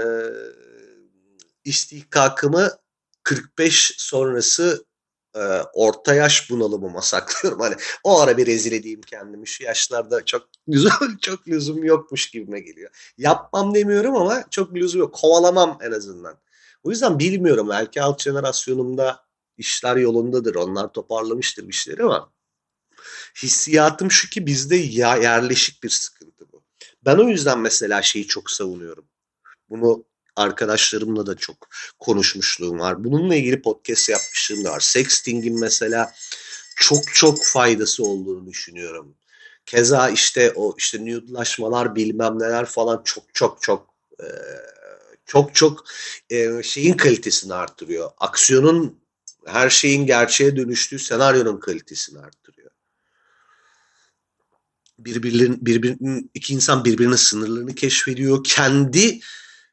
istihkakımı 1.63 2.71
45 3.23 3.93
sonrası 3.97 4.85
e, 5.35 5.39
orta 5.73 6.13
yaş 6.13 6.49
bunalımıma 6.49 7.01
saklıyorum. 7.01 7.59
Hani 7.59 7.75
o 8.03 8.19
ara 8.19 8.37
bir 8.37 8.45
rezil 8.45 8.71
edeyim 8.71 9.01
kendimi. 9.01 9.47
Şu 9.47 9.63
yaşlarda 9.63 10.25
çok 10.25 10.49
lüzum, 10.69 11.17
çok 11.21 11.47
lüzum 11.47 11.83
yokmuş 11.83 12.29
gibime 12.29 12.59
geliyor. 12.59 13.13
Yapmam 13.17 13.75
demiyorum 13.75 14.15
ama 14.15 14.43
çok 14.49 14.75
lüzum 14.75 15.01
yok. 15.01 15.13
Kovalamam 15.13 15.77
en 15.81 15.91
azından. 15.91 16.37
O 16.83 16.89
yüzden 16.89 17.19
bilmiyorum. 17.19 17.69
Belki 17.69 18.01
alt 18.01 18.21
jenerasyonumda 18.21 19.25
işler 19.57 19.95
yolundadır. 19.95 20.55
Onlar 20.55 20.93
toparlamıştır 20.93 21.67
bir 21.67 21.73
şeyleri 21.73 22.03
ama 22.03 22.31
hissiyatım 23.43 24.11
şu 24.11 24.29
ki 24.29 24.45
bizde 24.45 24.75
ya 24.75 25.15
yerleşik 25.15 25.83
bir 25.83 25.89
sıkıntı 25.89 26.51
bu. 26.51 26.63
Ben 27.05 27.17
o 27.17 27.29
yüzden 27.29 27.59
mesela 27.59 28.01
şeyi 28.01 28.27
çok 28.27 28.51
savunuyorum. 28.51 29.05
Bunu 29.69 30.05
arkadaşlarımla 30.35 31.25
da 31.25 31.35
çok 31.35 31.67
konuşmuşluğum 31.99 32.79
var. 32.79 33.03
Bununla 33.03 33.35
ilgili 33.35 33.61
podcast 33.61 34.09
yapmışlığım 34.09 34.63
da 34.63 34.71
var. 34.71 34.79
Sexting'in 34.79 35.59
mesela 35.59 36.13
çok 36.75 37.13
çok 37.13 37.45
faydası 37.45 38.03
olduğunu 38.03 38.47
düşünüyorum. 38.47 39.15
Keza 39.65 40.09
işte 40.09 40.51
o 40.55 40.75
işte 40.77 41.05
nude'laşmalar 41.05 41.95
bilmem 41.95 42.39
neler 42.39 42.65
falan 42.65 43.01
çok 43.03 43.23
çok 43.33 43.61
çok 43.61 43.93
e, 44.19 44.27
çok 45.25 45.55
çok 45.55 45.85
e, 46.29 46.63
şeyin 46.63 46.93
kalitesini 46.93 47.53
artırıyor. 47.53 48.11
Aksiyonun 48.17 49.03
her 49.45 49.69
şeyin 49.69 50.05
gerçeğe 50.05 50.55
dönüştüğü 50.55 50.99
senaryonun 50.99 51.59
kalitesini 51.59 52.19
artırıyor. 52.19 52.62
Birbirinin, 54.99 55.65
birbirinin 55.65 56.31
iki 56.33 56.53
insan 56.53 56.85
birbirinin 56.85 57.15
sınırlarını 57.15 57.75
keşfediyor. 57.75 58.43
Kendi 58.43 59.19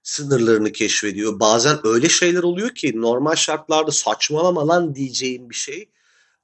sınırlarını 0.02 0.72
keşfediyor. 0.72 1.40
Bazen 1.40 1.78
öyle 1.84 2.08
şeyler 2.08 2.42
oluyor 2.42 2.74
ki 2.74 2.92
normal 3.00 3.34
şartlarda 3.34 3.90
saçmalama 3.90 4.68
lan 4.68 4.94
diyeceğim 4.94 5.50
bir 5.50 5.54
şey 5.54 5.90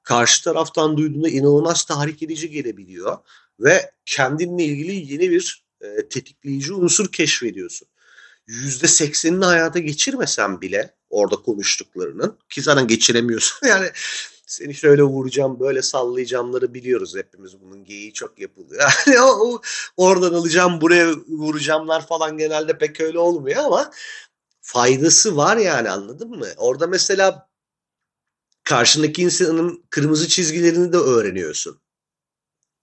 karşı 0.03 0.43
taraftan 0.43 0.97
duyduğunda 0.97 1.29
inanılmaz 1.29 1.85
tahrik 1.85 2.23
edici 2.23 2.49
gelebiliyor 2.49 3.17
ve 3.59 3.91
kendinle 4.05 4.63
ilgili 4.63 5.13
yeni 5.13 5.31
bir 5.31 5.65
e, 5.81 6.09
tetikleyici 6.09 6.73
unsur 6.73 7.11
keşfediyorsun. 7.11 7.87
Yüzde 8.47 8.87
seksenini 8.87 9.45
hayata 9.45 9.79
geçirmesen 9.79 10.61
bile 10.61 10.95
orada 11.09 11.35
konuştuklarının 11.35 12.37
ki 12.49 12.61
zaten 12.61 12.87
geçiremiyorsun 12.87 13.67
yani 13.67 13.89
seni 14.47 14.73
şöyle 14.73 15.03
vuracağım 15.03 15.59
böyle 15.59 15.81
sallayacağımları 15.81 16.73
biliyoruz 16.73 17.15
hepimiz 17.15 17.61
bunun 17.61 17.83
geyiği 17.83 18.13
çok 18.13 18.39
yapılıyor. 18.39 18.93
Yani 19.07 19.21
o, 19.21 19.53
o 19.53 19.61
oradan 19.97 20.33
alacağım 20.33 20.81
buraya 20.81 21.13
vuracağımlar 21.27 22.07
falan 22.07 22.37
genelde 22.37 22.77
pek 22.77 23.01
öyle 23.01 23.19
olmuyor 23.19 23.63
ama 23.63 23.91
faydası 24.61 25.37
var 25.37 25.57
yani 25.57 25.89
anladın 25.89 26.29
mı? 26.29 26.47
Orada 26.57 26.87
mesela 26.87 27.49
karşındaki 28.63 29.21
insanın 29.21 29.85
kırmızı 29.89 30.27
çizgilerini 30.27 30.93
de 30.93 30.97
öğreniyorsun. 30.97 31.81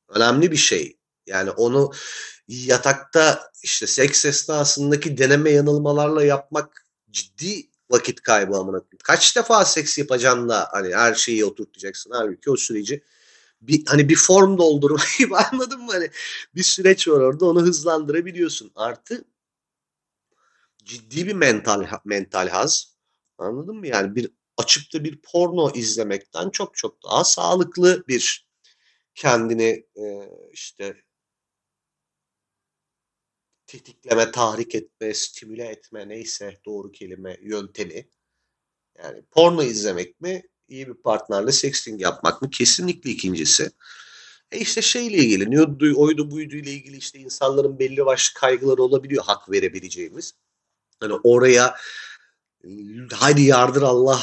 Önemli 0.08 0.52
bir 0.52 0.56
şey. 0.56 0.98
Yani 1.26 1.50
onu 1.50 1.92
yatakta 2.48 3.50
işte 3.62 3.86
seks 3.86 4.24
esnasındaki 4.24 5.18
deneme 5.18 5.50
yanılmalarla 5.50 6.24
yapmak 6.24 6.86
ciddi 7.10 7.70
vakit 7.90 8.20
kaybı 8.20 8.56
amına 8.56 8.82
Kaç 9.04 9.36
defa 9.36 9.64
seks 9.64 9.98
yapacaksın 9.98 10.48
da 10.48 10.68
hani 10.72 10.94
her 10.94 11.14
şeyi 11.14 11.44
oturtacaksın. 11.44 12.10
Halbuki 12.14 12.50
o 12.50 12.56
süreci 12.56 13.04
bir 13.62 13.86
hani 13.86 14.08
bir 14.08 14.16
form 14.16 14.58
doldurma 14.58 15.04
gibi 15.18 15.36
anladın 15.52 15.80
mı? 15.82 15.92
Hani 15.92 16.10
bir 16.54 16.62
süreç 16.62 17.08
var 17.08 17.20
orada 17.20 17.46
onu 17.46 17.62
hızlandırabiliyorsun. 17.62 18.72
Artı 18.76 19.24
ciddi 20.84 21.26
bir 21.26 21.34
mental 21.34 21.86
mental 22.04 22.48
haz. 22.48 22.94
Anladın 23.38 23.76
mı? 23.76 23.86
Yani 23.86 24.14
bir 24.14 24.30
açıp 24.56 24.94
da 24.94 25.04
bir 25.04 25.20
porno 25.22 25.70
izlemekten 25.74 26.50
çok 26.50 26.76
çok 26.76 27.04
daha 27.04 27.24
sağlıklı 27.24 28.04
bir 28.08 28.48
kendini 29.14 29.86
e, 29.96 30.30
işte 30.52 31.03
tetikleme, 33.78 34.30
tahrik 34.30 34.74
etme, 34.74 35.14
stimüle 35.14 35.64
etme 35.64 36.08
neyse 36.08 36.60
doğru 36.66 36.92
kelime 36.92 37.36
yöntemi. 37.42 38.08
Yani 38.98 39.22
porno 39.30 39.62
izlemek 39.62 40.20
mi, 40.20 40.42
iyi 40.68 40.88
bir 40.88 40.94
partnerle 40.94 41.52
sexting 41.52 42.00
yapmak 42.00 42.42
mı? 42.42 42.50
Kesinlikle 42.50 43.10
ikincisi. 43.10 43.70
E 44.52 44.58
işte 44.58 44.82
şeyle 44.82 45.16
ilgili, 45.16 45.56
nude, 45.56 45.94
oydu 45.94 46.30
buydu 46.30 46.56
ile 46.56 46.70
ilgili 46.70 46.96
işte 46.96 47.18
insanların 47.18 47.78
belli 47.78 48.06
başlı 48.06 48.40
kaygıları 48.40 48.82
olabiliyor 48.82 49.24
hak 49.24 49.50
verebileceğimiz. 49.50 50.32
Hani 51.00 51.14
oraya 51.24 51.76
hadi 53.12 53.42
yardır 53.42 53.82
Allah 53.82 54.22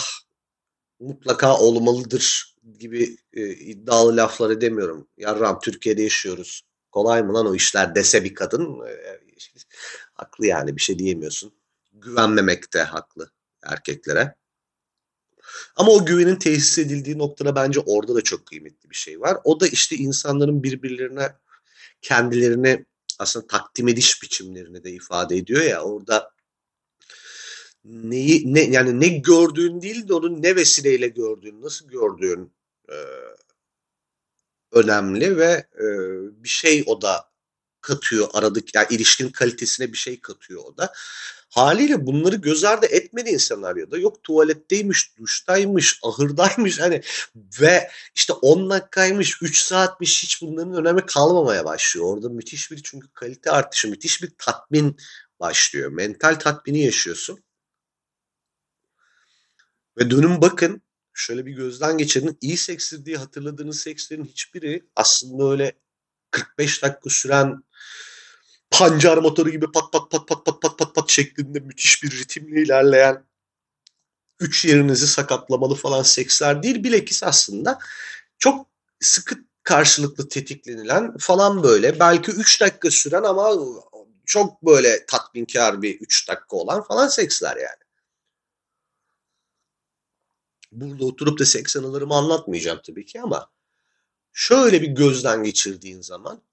mutlaka 0.99 1.59
olmalıdır 1.59 2.55
gibi 2.79 3.17
e, 3.33 3.49
iddialı 3.49 4.17
laflar 4.17 4.49
edemiyorum. 4.49 5.07
Yarram 5.17 5.59
Türkiye'de 5.59 6.01
yaşıyoruz. 6.01 6.63
Kolay 6.91 7.23
mı 7.23 7.33
lan 7.33 7.47
o 7.47 7.55
işler 7.55 7.95
dese 7.95 8.23
bir 8.23 8.35
kadın 8.35 8.79
e, 8.87 9.19
haklı 10.13 10.45
yani 10.45 10.75
bir 10.75 10.81
şey 10.81 10.99
diyemiyorsun. 10.99 11.53
Güvenmemek 11.93 12.73
de 12.73 12.83
haklı 12.83 13.31
erkeklere. 13.63 14.35
Ama 15.75 15.91
o 15.91 16.05
güvenin 16.05 16.35
tesis 16.35 16.77
edildiği 16.77 17.17
noktada 17.17 17.55
bence 17.55 17.79
orada 17.79 18.15
da 18.15 18.21
çok 18.21 18.45
kıymetli 18.45 18.89
bir 18.89 18.95
şey 18.95 19.21
var. 19.21 19.37
O 19.43 19.59
da 19.59 19.67
işte 19.67 19.95
insanların 19.95 20.63
birbirlerine 20.63 21.35
kendilerini 22.01 22.85
aslında 23.19 23.47
takdim 23.47 23.87
ediş 23.87 24.23
biçimlerini 24.23 24.83
de 24.83 24.91
ifade 24.91 25.37
ediyor 25.37 25.61
ya 25.61 25.81
orada 25.81 26.31
neyi 27.85 28.53
ne 28.53 28.61
yani 28.61 28.99
ne 28.99 29.07
gördüğün 29.07 29.81
değil 29.81 30.07
de 30.07 30.13
onun 30.13 30.41
ne 30.41 30.55
vesileyle 30.55 31.07
gördüğün, 31.07 31.61
nasıl 31.61 31.87
gördüğün 31.87 32.53
e, 32.89 32.95
önemli 34.71 35.37
ve 35.37 35.67
e, 35.75 35.85
bir 36.43 36.49
şey 36.49 36.83
o 36.87 37.01
da 37.01 37.31
katıyor 37.81 38.27
aradık 38.33 38.75
yani 38.75 38.87
ilişkinin 38.89 39.31
kalitesine 39.31 39.93
bir 39.93 39.97
şey 39.97 40.21
katıyor 40.21 40.63
o 40.65 40.77
da. 40.77 40.93
Haliyle 41.49 42.05
bunları 42.05 42.35
göz 42.35 42.63
ardı 42.63 42.85
etmediğin 42.85 43.37
senaryoda 43.37 43.97
yok 43.97 44.23
tuvaletteymiş, 44.23 45.17
duştaymış, 45.17 45.99
ahırdaymış 46.03 46.79
hani 46.79 47.01
ve 47.61 47.91
işte 48.15 48.33
10 48.33 48.69
dakikaymış, 48.69 49.41
3 49.41 49.57
saatmiş 49.57 50.23
hiç 50.23 50.41
bunların 50.41 50.73
önemi 50.73 51.05
kalmamaya 51.05 51.65
başlıyor. 51.65 52.05
Orada 52.05 52.29
müthiş 52.29 52.71
bir 52.71 52.83
çünkü 52.83 53.07
kalite 53.13 53.51
artışı, 53.51 53.87
müthiş 53.89 54.23
bir 54.23 54.31
tatmin 54.37 54.97
başlıyor. 55.39 55.91
Mental 55.91 56.35
tatmini 56.35 56.79
yaşıyorsun. 56.83 57.43
Ve 59.97 60.11
dönün 60.11 60.41
bakın 60.41 60.81
şöyle 61.13 61.45
bir 61.45 61.51
gözden 61.51 61.97
geçirin. 61.97 62.37
İyi 62.41 62.57
sekstir 62.57 63.05
diye 63.05 63.17
hatırladığınız 63.17 63.79
sekslerin 63.79 64.25
hiçbiri 64.25 64.85
aslında 64.95 65.51
öyle 65.51 65.73
45 66.31 66.83
dakika 66.83 67.09
süren 67.09 67.63
pancar 68.71 69.17
motoru 69.17 69.49
gibi 69.49 69.71
pat 69.71 69.93
pat 69.93 70.11
pat 70.11 70.27
pat 70.27 70.45
pat 70.45 70.61
pat 70.61 70.77
pat 70.77 70.95
pat 70.95 71.09
şeklinde 71.09 71.59
müthiş 71.59 72.03
bir 72.03 72.11
ritimle 72.11 72.61
ilerleyen 72.61 73.25
üç 74.39 74.65
yerinizi 74.65 75.07
sakatlamalı 75.07 75.75
falan 75.75 76.03
seksler 76.03 76.63
değil. 76.63 76.83
Bilakis 76.83 77.23
aslında 77.23 77.79
çok 78.39 78.67
sıkı 78.99 79.35
karşılıklı 79.63 80.29
tetiklenilen 80.29 81.17
falan 81.17 81.63
böyle 81.63 81.99
belki 81.99 82.31
3 82.31 82.61
dakika 82.61 82.91
süren 82.91 83.23
ama 83.23 83.53
çok 84.25 84.65
böyle 84.65 85.05
tatminkar 85.05 85.81
bir 85.81 85.99
3 85.99 86.29
dakika 86.29 86.55
olan 86.55 86.83
falan 86.83 87.07
seksler 87.07 87.55
yani. 87.57 87.80
Burada 90.71 91.05
oturup 91.05 91.39
da 91.39 91.45
seks 91.45 91.75
anılarımı 91.75 92.15
anlatmayacağım 92.15 92.79
tabii 92.87 93.05
ki 93.05 93.21
ama 93.21 93.51
şöyle 94.33 94.81
bir 94.81 94.87
gözden 94.87 95.43
geçirdiğin 95.43 96.01
zaman 96.01 96.43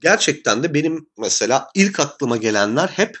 gerçekten 0.00 0.62
de 0.62 0.74
benim 0.74 1.10
mesela 1.18 1.70
ilk 1.74 2.00
aklıma 2.00 2.36
gelenler 2.36 2.88
hep 2.88 3.18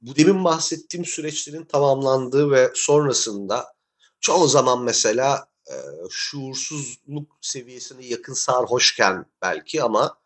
bu 0.00 0.16
demin 0.16 0.44
bahsettiğim 0.44 1.06
süreçlerin 1.06 1.64
tamamlandığı 1.64 2.50
ve 2.50 2.72
sonrasında 2.74 3.74
çoğu 4.20 4.48
zaman 4.48 4.82
mesela 4.82 5.48
e, 5.70 5.74
şuursuzluk 6.10 7.38
seviyesine 7.40 8.06
yakın 8.06 8.34
sarhoşken 8.34 9.26
belki 9.42 9.82
ama 9.82 10.18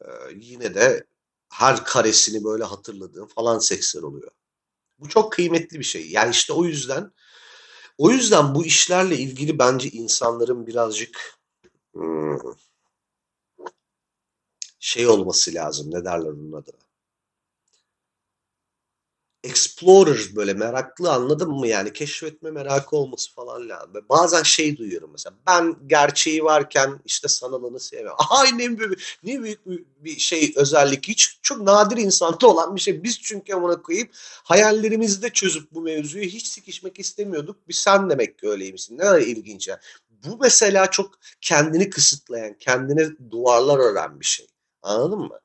e, 0.00 0.06
yine 0.36 0.74
de 0.74 1.06
her 1.52 1.84
karesini 1.84 2.44
böyle 2.44 2.64
hatırladığım 2.64 3.28
falan 3.28 3.58
seksler 3.58 4.02
oluyor. 4.02 4.30
Bu 5.00 5.08
çok 5.08 5.32
kıymetli 5.32 5.78
bir 5.78 5.84
şey. 5.84 6.10
Yani 6.10 6.30
işte 6.30 6.52
o 6.52 6.64
yüzden 6.64 7.12
o 7.98 8.10
yüzden 8.10 8.54
bu 8.54 8.64
işlerle 8.66 9.16
ilgili 9.16 9.58
bence 9.58 9.88
insanların 9.88 10.66
birazcık 10.66 11.38
hmm, 11.92 12.38
şey 14.80 15.06
olması 15.06 15.54
lazım. 15.54 15.90
Ne 15.90 16.04
derler 16.04 16.30
onun 16.30 16.52
adına? 16.52 16.79
Explorer 19.44 20.36
böyle 20.36 20.54
meraklı 20.54 21.12
anladın 21.12 21.50
mı 21.50 21.66
yani 21.66 21.92
keşfetme 21.92 22.50
merakı 22.50 22.96
olması 22.96 23.34
falan 23.34 23.68
lazım. 23.68 23.92
Bazen 24.08 24.42
şey 24.42 24.76
duyuyorum 24.76 25.10
mesela 25.12 25.36
ben 25.46 25.76
gerçeği 25.86 26.44
varken 26.44 27.00
işte 27.04 27.28
sanalını 27.28 27.80
sevmem. 27.80 28.12
Ay 28.30 28.58
ne 28.58 28.78
büyük, 28.78 29.18
ne 29.22 29.42
büyük 29.42 29.66
bir 30.04 30.18
şey 30.18 30.52
özellik 30.56 31.08
hiç 31.08 31.38
çok 31.42 31.60
nadir 31.60 31.96
insanda 31.96 32.46
olan 32.46 32.76
bir 32.76 32.80
şey. 32.80 33.02
Biz 33.02 33.20
çünkü 33.20 33.54
ona 33.54 33.82
koyup 33.82 34.10
hayallerimizde 34.44 35.30
çözüp 35.30 35.72
bu 35.72 35.80
mevzuyu 35.80 36.24
hiç 36.24 36.46
sikişmek 36.46 36.98
istemiyorduk. 36.98 37.68
Bir 37.68 37.74
sen 37.74 38.10
demek 38.10 38.38
ki 38.38 38.48
öyleymişsin. 38.48 38.98
Ne 38.98 39.02
kadar 39.02 39.20
ilginç 39.20 39.68
ya. 39.68 39.80
Bu 40.10 40.38
mesela 40.40 40.90
çok 40.90 41.14
kendini 41.40 41.90
kısıtlayan, 41.90 42.54
kendine 42.58 43.08
duvarlar 43.30 43.78
ören 43.78 44.20
bir 44.20 44.24
şey. 44.24 44.46
Anladın 44.82 45.18
mı? 45.18 45.40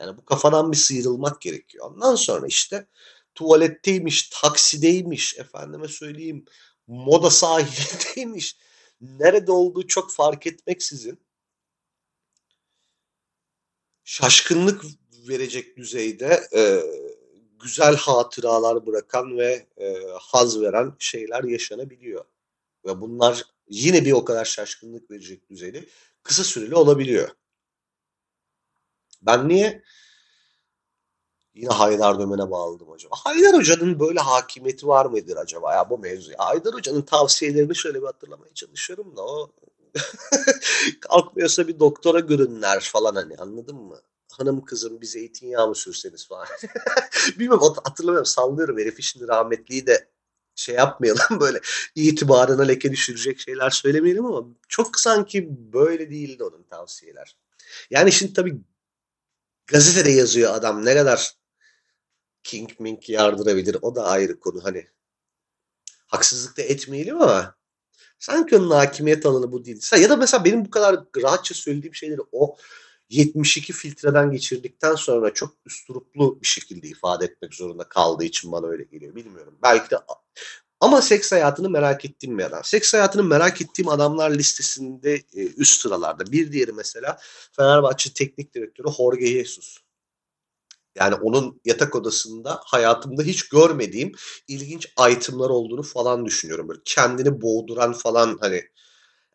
Yani 0.00 0.16
bu 0.16 0.24
kafadan 0.24 0.72
bir 0.72 0.76
sıyrılmak 0.76 1.40
gerekiyor. 1.40 1.90
Ondan 1.90 2.14
sonra 2.14 2.46
işte 2.46 2.86
tuvaletteymiş, 3.38 4.28
taksideymiş, 4.28 5.38
efendime 5.38 5.88
söyleyeyim 5.88 6.44
moda 6.86 7.30
sahilindeymiş. 7.30 8.56
Nerede 9.00 9.52
olduğu 9.52 9.86
çok 9.86 10.12
fark 10.12 10.46
etmeksizin 10.46 11.20
şaşkınlık 14.04 14.84
verecek 15.28 15.76
düzeyde 15.76 16.48
e, 16.56 16.82
güzel 17.62 17.96
hatıralar 17.96 18.86
bırakan 18.86 19.38
ve 19.38 19.66
e, 19.76 19.96
haz 20.20 20.60
veren 20.60 20.92
şeyler 20.98 21.44
yaşanabiliyor. 21.44 22.24
Ve 22.84 23.00
bunlar 23.00 23.44
yine 23.68 24.04
bir 24.04 24.12
o 24.12 24.24
kadar 24.24 24.44
şaşkınlık 24.44 25.10
verecek 25.10 25.50
düzeyde 25.50 25.84
kısa 26.22 26.44
süreli 26.44 26.74
olabiliyor. 26.74 27.28
Ben 29.22 29.48
niye 29.48 29.82
Yine 31.58 31.70
Haydar 31.70 32.18
Dömen'e 32.18 32.50
bağladım 32.50 32.92
acaba. 32.92 33.14
Haydar 33.18 33.54
Hoca'nın 33.54 34.00
böyle 34.00 34.20
hakimiyeti 34.20 34.86
var 34.86 35.06
mıdır 35.06 35.36
acaba 35.36 35.74
ya 35.74 35.90
bu 35.90 35.98
mevzu? 35.98 36.32
Haydar 36.38 36.74
Hoca'nın 36.74 37.02
tavsiyelerini 37.02 37.76
şöyle 37.76 38.00
bir 38.00 38.06
hatırlamaya 38.06 38.54
çalışıyorum 38.54 39.16
da 39.16 39.22
o 39.22 39.50
kalkmıyorsa 41.00 41.68
bir 41.68 41.78
doktora 41.78 42.20
görünler 42.20 42.80
falan 42.92 43.14
hani 43.14 43.36
anladın 43.36 43.76
mı? 43.76 44.00
Hanım 44.32 44.64
kızım 44.64 45.00
bir 45.00 45.06
zeytinyağı 45.06 45.68
mı 45.68 45.74
sürseniz 45.74 46.28
falan. 46.28 46.46
Bilmiyorum 47.38 47.74
hatırlamıyorum 47.84 48.26
sallıyorum 48.26 48.78
herifi 48.78 49.02
şimdi 49.02 49.28
rahmetliyi 49.28 49.86
de 49.86 50.08
şey 50.54 50.74
yapmayalım 50.74 51.22
böyle 51.40 51.60
itibarına 51.94 52.62
leke 52.62 52.92
düşürecek 52.92 53.40
şeyler 53.40 53.70
söylemeyelim 53.70 54.26
ama 54.26 54.46
çok 54.68 55.00
sanki 55.00 55.48
böyle 55.72 56.10
değildi 56.10 56.44
onun 56.44 56.62
tavsiyeler. 56.62 57.36
Yani 57.90 58.12
şimdi 58.12 58.32
tabii 58.32 58.60
gazetede 59.66 60.10
yazıyor 60.10 60.54
adam 60.54 60.84
ne 60.84 60.94
kadar 60.94 61.37
King 62.42 62.70
Mink 62.78 63.08
yardırabilir. 63.08 63.76
O 63.82 63.94
da 63.94 64.04
ayrı 64.04 64.40
konu. 64.40 64.64
Hani 64.64 64.86
haksızlık 66.06 66.56
da 66.56 66.62
etmeyelim 66.62 67.22
ama 67.22 67.54
sanki 68.18 68.56
onun 68.56 68.70
hakimiyet 68.70 69.26
alanı 69.26 69.52
bu 69.52 69.64
değil. 69.64 69.82
Ya 70.00 70.10
da 70.10 70.16
mesela 70.16 70.44
benim 70.44 70.64
bu 70.64 70.70
kadar 70.70 71.00
rahatça 71.22 71.54
söylediğim 71.54 71.94
şeyleri 71.94 72.20
o 72.32 72.56
72 73.10 73.72
filtreden 73.72 74.30
geçirdikten 74.30 74.94
sonra 74.94 75.34
çok 75.34 75.54
üsturuplu 75.66 76.40
bir 76.42 76.46
şekilde 76.46 76.88
ifade 76.88 77.24
etmek 77.24 77.54
zorunda 77.54 77.88
kaldığı 77.88 78.24
için 78.24 78.52
bana 78.52 78.66
öyle 78.66 78.84
geliyor. 78.84 79.14
Bilmiyorum. 79.14 79.58
Belki 79.62 79.90
de 79.90 79.98
ama 80.80 81.02
seks 81.02 81.32
hayatını 81.32 81.70
merak 81.70 82.04
ettiğim 82.04 82.38
bir 82.38 82.44
adam. 82.44 82.64
Seks 82.64 82.94
hayatını 82.94 83.24
merak 83.24 83.60
ettiğim 83.60 83.88
adamlar 83.88 84.30
listesinde 84.30 85.14
e, 85.14 85.46
üst 85.56 85.80
sıralarda. 85.80 86.32
Bir 86.32 86.52
diğeri 86.52 86.72
mesela 86.72 87.18
Fenerbahçe 87.52 88.12
Teknik 88.12 88.54
Direktörü 88.54 88.92
Jorge 88.96 89.26
Jesus. 89.26 89.78
Yani 90.94 91.14
onun 91.14 91.60
yatak 91.64 91.96
odasında 91.96 92.60
hayatımda 92.64 93.22
hiç 93.22 93.48
görmediğim 93.48 94.12
ilginç 94.48 94.92
itemlar 95.10 95.50
olduğunu 95.50 95.82
falan 95.82 96.26
düşünüyorum. 96.26 96.68
Böyle 96.68 96.80
kendini 96.84 97.42
boğduran 97.42 97.92
falan 97.92 98.38
hani 98.40 98.64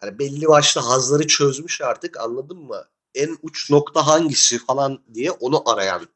yani 0.01 0.19
belli 0.19 0.47
başlı 0.47 0.81
hazları 0.81 1.27
çözmüş 1.27 1.81
artık 1.81 2.19
anladın 2.19 2.57
mı? 2.57 2.85
En 3.15 3.37
uç 3.41 3.69
nokta 3.69 4.07
hangisi 4.07 4.65
falan 4.65 5.03
diye 5.13 5.31
onu 5.31 5.69
arayan 5.69 6.07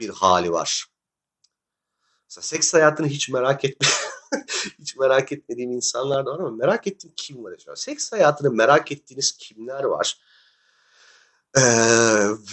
bir 0.00 0.08
hali 0.08 0.52
var. 0.52 0.86
Mesela 2.28 2.42
seks 2.42 2.74
hayatını 2.74 3.06
hiç 3.06 3.28
merak 3.28 3.64
etme 3.64 3.88
hiç 4.78 4.96
merak 4.96 5.32
etmediğim 5.32 5.72
insanlar 5.72 6.26
da 6.26 6.30
var 6.30 6.38
ama 6.38 6.50
merak 6.50 6.86
ettiğim 6.86 7.14
kim 7.16 7.44
var 7.44 7.52
acaba? 7.52 7.76
Seks 7.76 8.12
hayatını 8.12 8.50
merak 8.50 8.92
ettiğiniz 8.92 9.32
kimler 9.32 9.84
var? 9.84 10.18
Ee, 11.56 11.62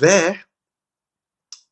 ve 0.02 0.38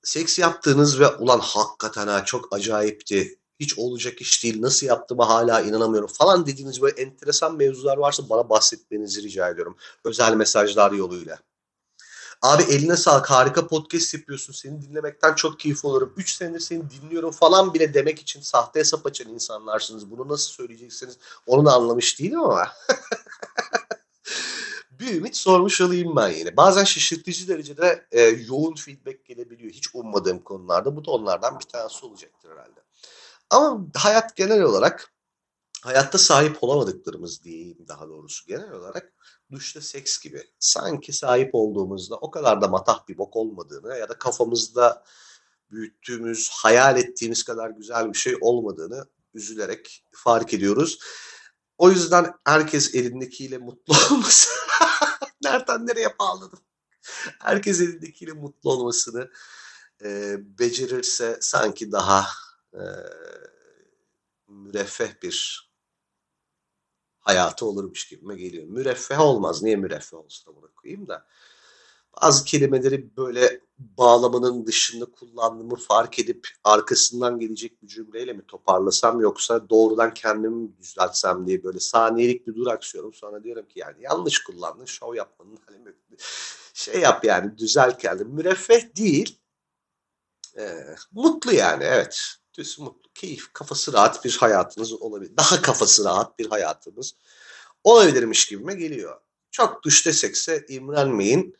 seks 0.07 0.39
yaptığınız 0.39 0.99
ve 0.99 1.07
ulan 1.07 1.39
hakikaten 1.39 2.07
ha 2.07 2.25
çok 2.25 2.55
acayipti. 2.55 3.39
Hiç 3.59 3.77
olacak 3.77 4.21
iş 4.21 4.43
değil. 4.43 4.61
Nasıl 4.61 4.87
yaptığıma 4.87 5.29
hala 5.29 5.61
inanamıyorum 5.61 6.09
falan 6.09 6.45
dediğiniz 6.45 6.81
böyle 6.81 7.01
enteresan 7.01 7.55
mevzular 7.55 7.97
varsa 7.97 8.29
bana 8.29 8.49
bahsetmenizi 8.49 9.23
rica 9.23 9.49
ediyorum. 9.49 9.77
Özel 10.03 10.33
mesajlar 10.33 10.91
yoluyla. 10.91 11.39
Abi 12.41 12.63
eline 12.63 12.97
sağlık 12.97 13.29
harika 13.29 13.67
podcast 13.67 14.13
yapıyorsun. 14.13 14.53
Seni 14.53 14.81
dinlemekten 14.81 15.33
çok 15.35 15.59
keyif 15.59 15.85
olurum. 15.85 16.13
3 16.17 16.35
senedir 16.35 16.59
seni 16.59 16.83
dinliyorum 16.89 17.31
falan 17.31 17.73
bile 17.73 17.93
demek 17.93 18.19
için 18.19 18.41
sahte 18.41 18.79
hesap 18.79 19.05
açan 19.05 19.29
insanlarsınız. 19.29 20.11
Bunu 20.11 20.27
nasıl 20.27 20.51
söyleyeceksiniz 20.51 21.17
onu 21.47 21.65
da 21.65 21.73
anlamış 21.73 22.19
değilim 22.19 22.39
ama. 22.39 22.67
bir 24.99 25.15
ümit 25.15 25.35
sormuş 25.35 25.81
olayım 25.81 26.15
ben 26.15 26.29
yine. 26.29 26.57
Bazen 26.57 26.83
şaşırtıcı 26.83 27.47
derecede 27.47 28.07
e, 28.11 28.21
yoğun 28.21 28.75
feedback 28.75 29.25
gelebiliyor. 29.25 29.71
Hiç 29.71 29.95
ummadığım 29.95 30.39
konularda. 30.39 30.95
Bu 30.95 31.05
da 31.05 31.11
onlardan 31.11 31.59
bir 31.59 31.65
tanesi 31.65 32.05
olacaktır 32.05 32.49
herhalde. 32.51 32.79
Ama 33.49 33.85
hayat 33.95 34.35
genel 34.35 34.61
olarak 34.61 35.13
hayatta 35.81 36.17
sahip 36.17 36.63
olamadıklarımız 36.63 37.43
diyeyim 37.43 37.85
daha 37.87 38.07
doğrusu 38.07 38.47
genel 38.47 38.71
olarak 38.71 39.13
duşta 39.51 39.81
seks 39.81 40.19
gibi. 40.19 40.43
Sanki 40.59 41.13
sahip 41.13 41.49
olduğumuzda 41.53 42.15
o 42.15 42.31
kadar 42.31 42.61
da 42.61 42.67
matah 42.67 43.07
bir 43.07 43.17
bok 43.17 43.35
olmadığını 43.35 43.97
ya 43.97 44.09
da 44.09 44.17
kafamızda 44.17 45.03
büyüttüğümüz, 45.71 46.49
hayal 46.49 46.97
ettiğimiz 46.97 47.43
kadar 47.43 47.69
güzel 47.69 48.13
bir 48.13 48.17
şey 48.17 48.35
olmadığını 48.41 49.05
üzülerek 49.33 50.03
fark 50.11 50.53
ediyoruz. 50.53 50.99
O 51.77 51.89
yüzden 51.89 52.33
herkes 52.45 52.95
elindekiyle 52.95 53.57
mutlu 53.57 53.93
olmasın. 54.11 54.53
Nereden 55.43 55.87
nereye 55.87 56.19
bağladım? 56.19 56.59
Herkes 57.39 57.81
elindekiyle 57.81 58.33
mutlu 58.33 58.71
olmasını 58.71 59.31
e, 60.03 60.35
becerirse 60.59 61.37
sanki 61.41 61.91
daha 61.91 62.27
e, 62.73 62.81
müreffeh 64.47 65.23
bir 65.23 65.67
hayatı 67.19 67.65
olurmuş 67.65 68.07
gibime 68.07 68.35
geliyor. 68.35 68.67
Müreffeh 68.67 69.19
olmaz. 69.19 69.63
Niye 69.63 69.75
müreffeh 69.75 70.17
olsun 70.17 70.55
bunu 70.55 70.73
koyayım 70.73 71.07
da. 71.07 71.27
Bazı 72.21 72.45
kelimeleri 72.45 73.17
böyle 73.17 73.61
bağlamanın 73.79 74.67
dışında 74.67 75.05
kullandığımı 75.05 75.75
fark 75.75 76.19
edip 76.19 76.47
arkasından 76.63 77.39
gelecek 77.39 77.83
bir 77.83 77.87
cümleyle 77.87 78.33
mi 78.33 78.41
toparlasam 78.47 79.21
yoksa 79.21 79.69
doğrudan 79.69 80.13
kendimi 80.13 80.55
mi 80.55 80.69
düzeltsem 80.79 81.47
diye 81.47 81.63
böyle 81.63 81.79
saniyelik 81.79 82.47
bir 82.47 82.55
duraksıyorum. 82.55 83.13
Sonra 83.13 83.43
diyorum 83.43 83.65
ki 83.67 83.79
yani 83.79 83.95
yanlış 83.99 84.43
kullandın, 84.43 84.85
şov 84.85 85.15
yapmanın 85.15 85.59
hani 85.65 85.95
şey 86.73 87.01
yap 87.01 87.25
yani 87.25 87.57
düzel 87.57 87.99
kendini. 87.99 88.27
Müreffeh 88.27 88.95
değil, 88.95 89.39
e, 90.57 90.85
mutlu 91.11 91.53
yani 91.53 91.83
evet. 91.83 92.21
Düz 92.57 92.79
mutlu, 92.79 93.09
keyif, 93.13 93.53
kafası 93.53 93.93
rahat 93.93 94.25
bir 94.25 94.37
hayatınız 94.37 94.93
olabilir. 94.93 95.37
Daha 95.37 95.61
kafası 95.61 96.03
rahat 96.03 96.39
bir 96.39 96.49
hayatınız 96.49 97.15
olabilirmiş 97.83 98.45
gibime 98.45 98.75
geliyor. 98.75 99.21
Çok 99.51 99.83
düşte 99.83 100.13
sekse 100.13 100.65
imrenmeyin. 100.69 101.55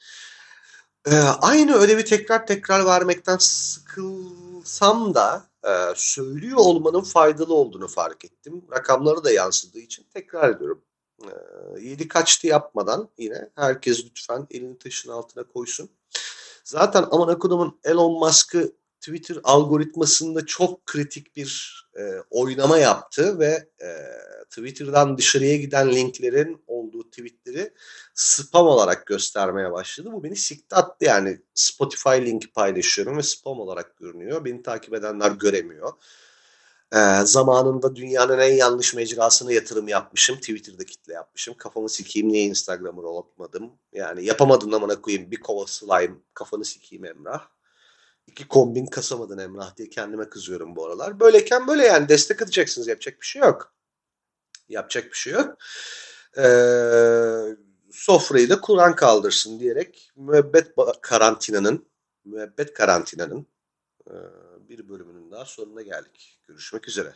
Ee, 1.12 1.16
aynı 1.42 1.76
ödevi 1.76 2.06
tekrar 2.06 2.48
tekrar 2.48 2.86
vermekten 2.86 3.38
sıkılsam 3.40 5.14
da 5.16 5.48
e, 5.64 5.70
söylüyor 5.96 6.58
olmanın 6.58 7.02
faydalı 7.02 7.54
olduğunu 7.54 7.88
fark 7.88 8.26
ettim. 8.26 8.66
Rakamları 8.72 9.24
da 9.24 9.32
yansıdığı 9.32 9.80
için 9.80 10.06
tekrar 10.14 10.50
ediyorum. 10.50 10.82
E, 11.24 11.32
yedi 11.82 12.08
kaçtı 12.08 12.48
yapmadan 12.48 13.10
yine 13.18 13.50
herkes 13.56 14.06
lütfen 14.06 14.48
elini 14.52 14.78
taşın 14.78 15.12
altına 15.12 15.44
koysun. 15.44 15.90
Zaten 16.64 17.06
aman 17.12 17.28
akudumun 17.28 17.80
Elon 17.84 18.12
Musk'ı 18.12 18.72
Twitter 19.00 19.38
algoritmasında 19.44 20.46
çok 20.46 20.86
kritik 20.86 21.36
bir 21.36 21.84
e, 22.00 22.02
oynama 22.30 22.78
yaptı 22.78 23.40
ve 23.40 23.70
e, 23.82 23.88
Twitter'dan 24.50 25.18
dışarıya 25.18 25.56
giden 25.56 25.92
linklerin 25.92 26.64
olduğu 26.68 27.10
tweetleri 27.10 27.74
spam 28.14 28.68
olarak 28.68 29.06
göstermeye 29.08 29.72
başladı. 29.72 30.10
Bu 30.12 30.24
beni 30.24 30.36
sikti 30.36 30.76
attı 30.76 31.06
yani. 31.06 31.42
Spotify 31.54 32.10
linki 32.10 32.52
paylaşıyorum 32.52 33.18
ve 33.18 33.24
spam 33.24 33.60
olarak 33.60 33.98
görünüyor. 33.98 34.46
Beni 34.46 34.64
takip 34.64 34.94
edenler 34.94 35.32
göremiyor. 35.32 35.94
Ee, 36.96 37.22
zamanında 37.24 37.96
dünyanın 37.96 38.40
en 38.40 38.54
yanlış 38.54 38.94
mecrasına 38.94 39.52
yatırım 39.52 39.88
yapmışım. 39.88 40.36
Twitter'da 40.36 40.86
kitle 40.86 41.14
yapmışım. 41.14 41.54
Kafamı 41.58 41.90
sikeyim 41.90 42.30
niye 42.30 42.44
Instagram'ı 42.44 43.02
olmadım. 43.02 43.72
Yani 43.94 44.26
yapamadım 44.26 44.74
amına 44.74 45.02
koyayım 45.02 45.32
bir 45.32 45.40
kova 45.40 45.68
slime 45.68 46.16
kafanı 46.34 46.66
sikeyim 46.66 47.06
Emrah. 47.06 47.48
İki 48.28 48.48
kombin 48.48 48.86
kasamadın 48.86 49.38
Emrah 49.38 49.78
diye 49.78 49.90
kendime 49.90 50.30
kızıyorum 50.30 50.76
bu 50.76 50.86
aralar. 50.86 51.20
Böyleyken 51.20 51.68
böyle 51.68 51.86
yani 51.86 52.10
destek 52.10 52.42
atacaksınız 52.42 52.88
yapacak 52.88 53.22
bir 53.22 53.26
şey 53.26 53.42
yok. 53.42 53.77
Yapacak 54.70 55.06
bir 55.06 55.18
şey 55.18 55.34
yok. 55.34 55.58
Ee, 56.38 57.58
sofrayı 57.92 58.50
da 58.50 58.62
Kur'an 58.62 58.96
kaldırsın 58.96 59.60
diyerek 59.60 60.12
müebbet 60.16 60.76
karantinanın 61.02 61.88
müebbet 62.26 62.74
karantinanın 62.74 63.48
e, 64.08 64.14
bir 64.70 64.90
bölümünün 64.90 65.32
daha 65.32 65.46
sonuna 65.46 65.82
geldik. 65.82 66.40
Görüşmek 66.48 66.88
üzere. 66.88 67.14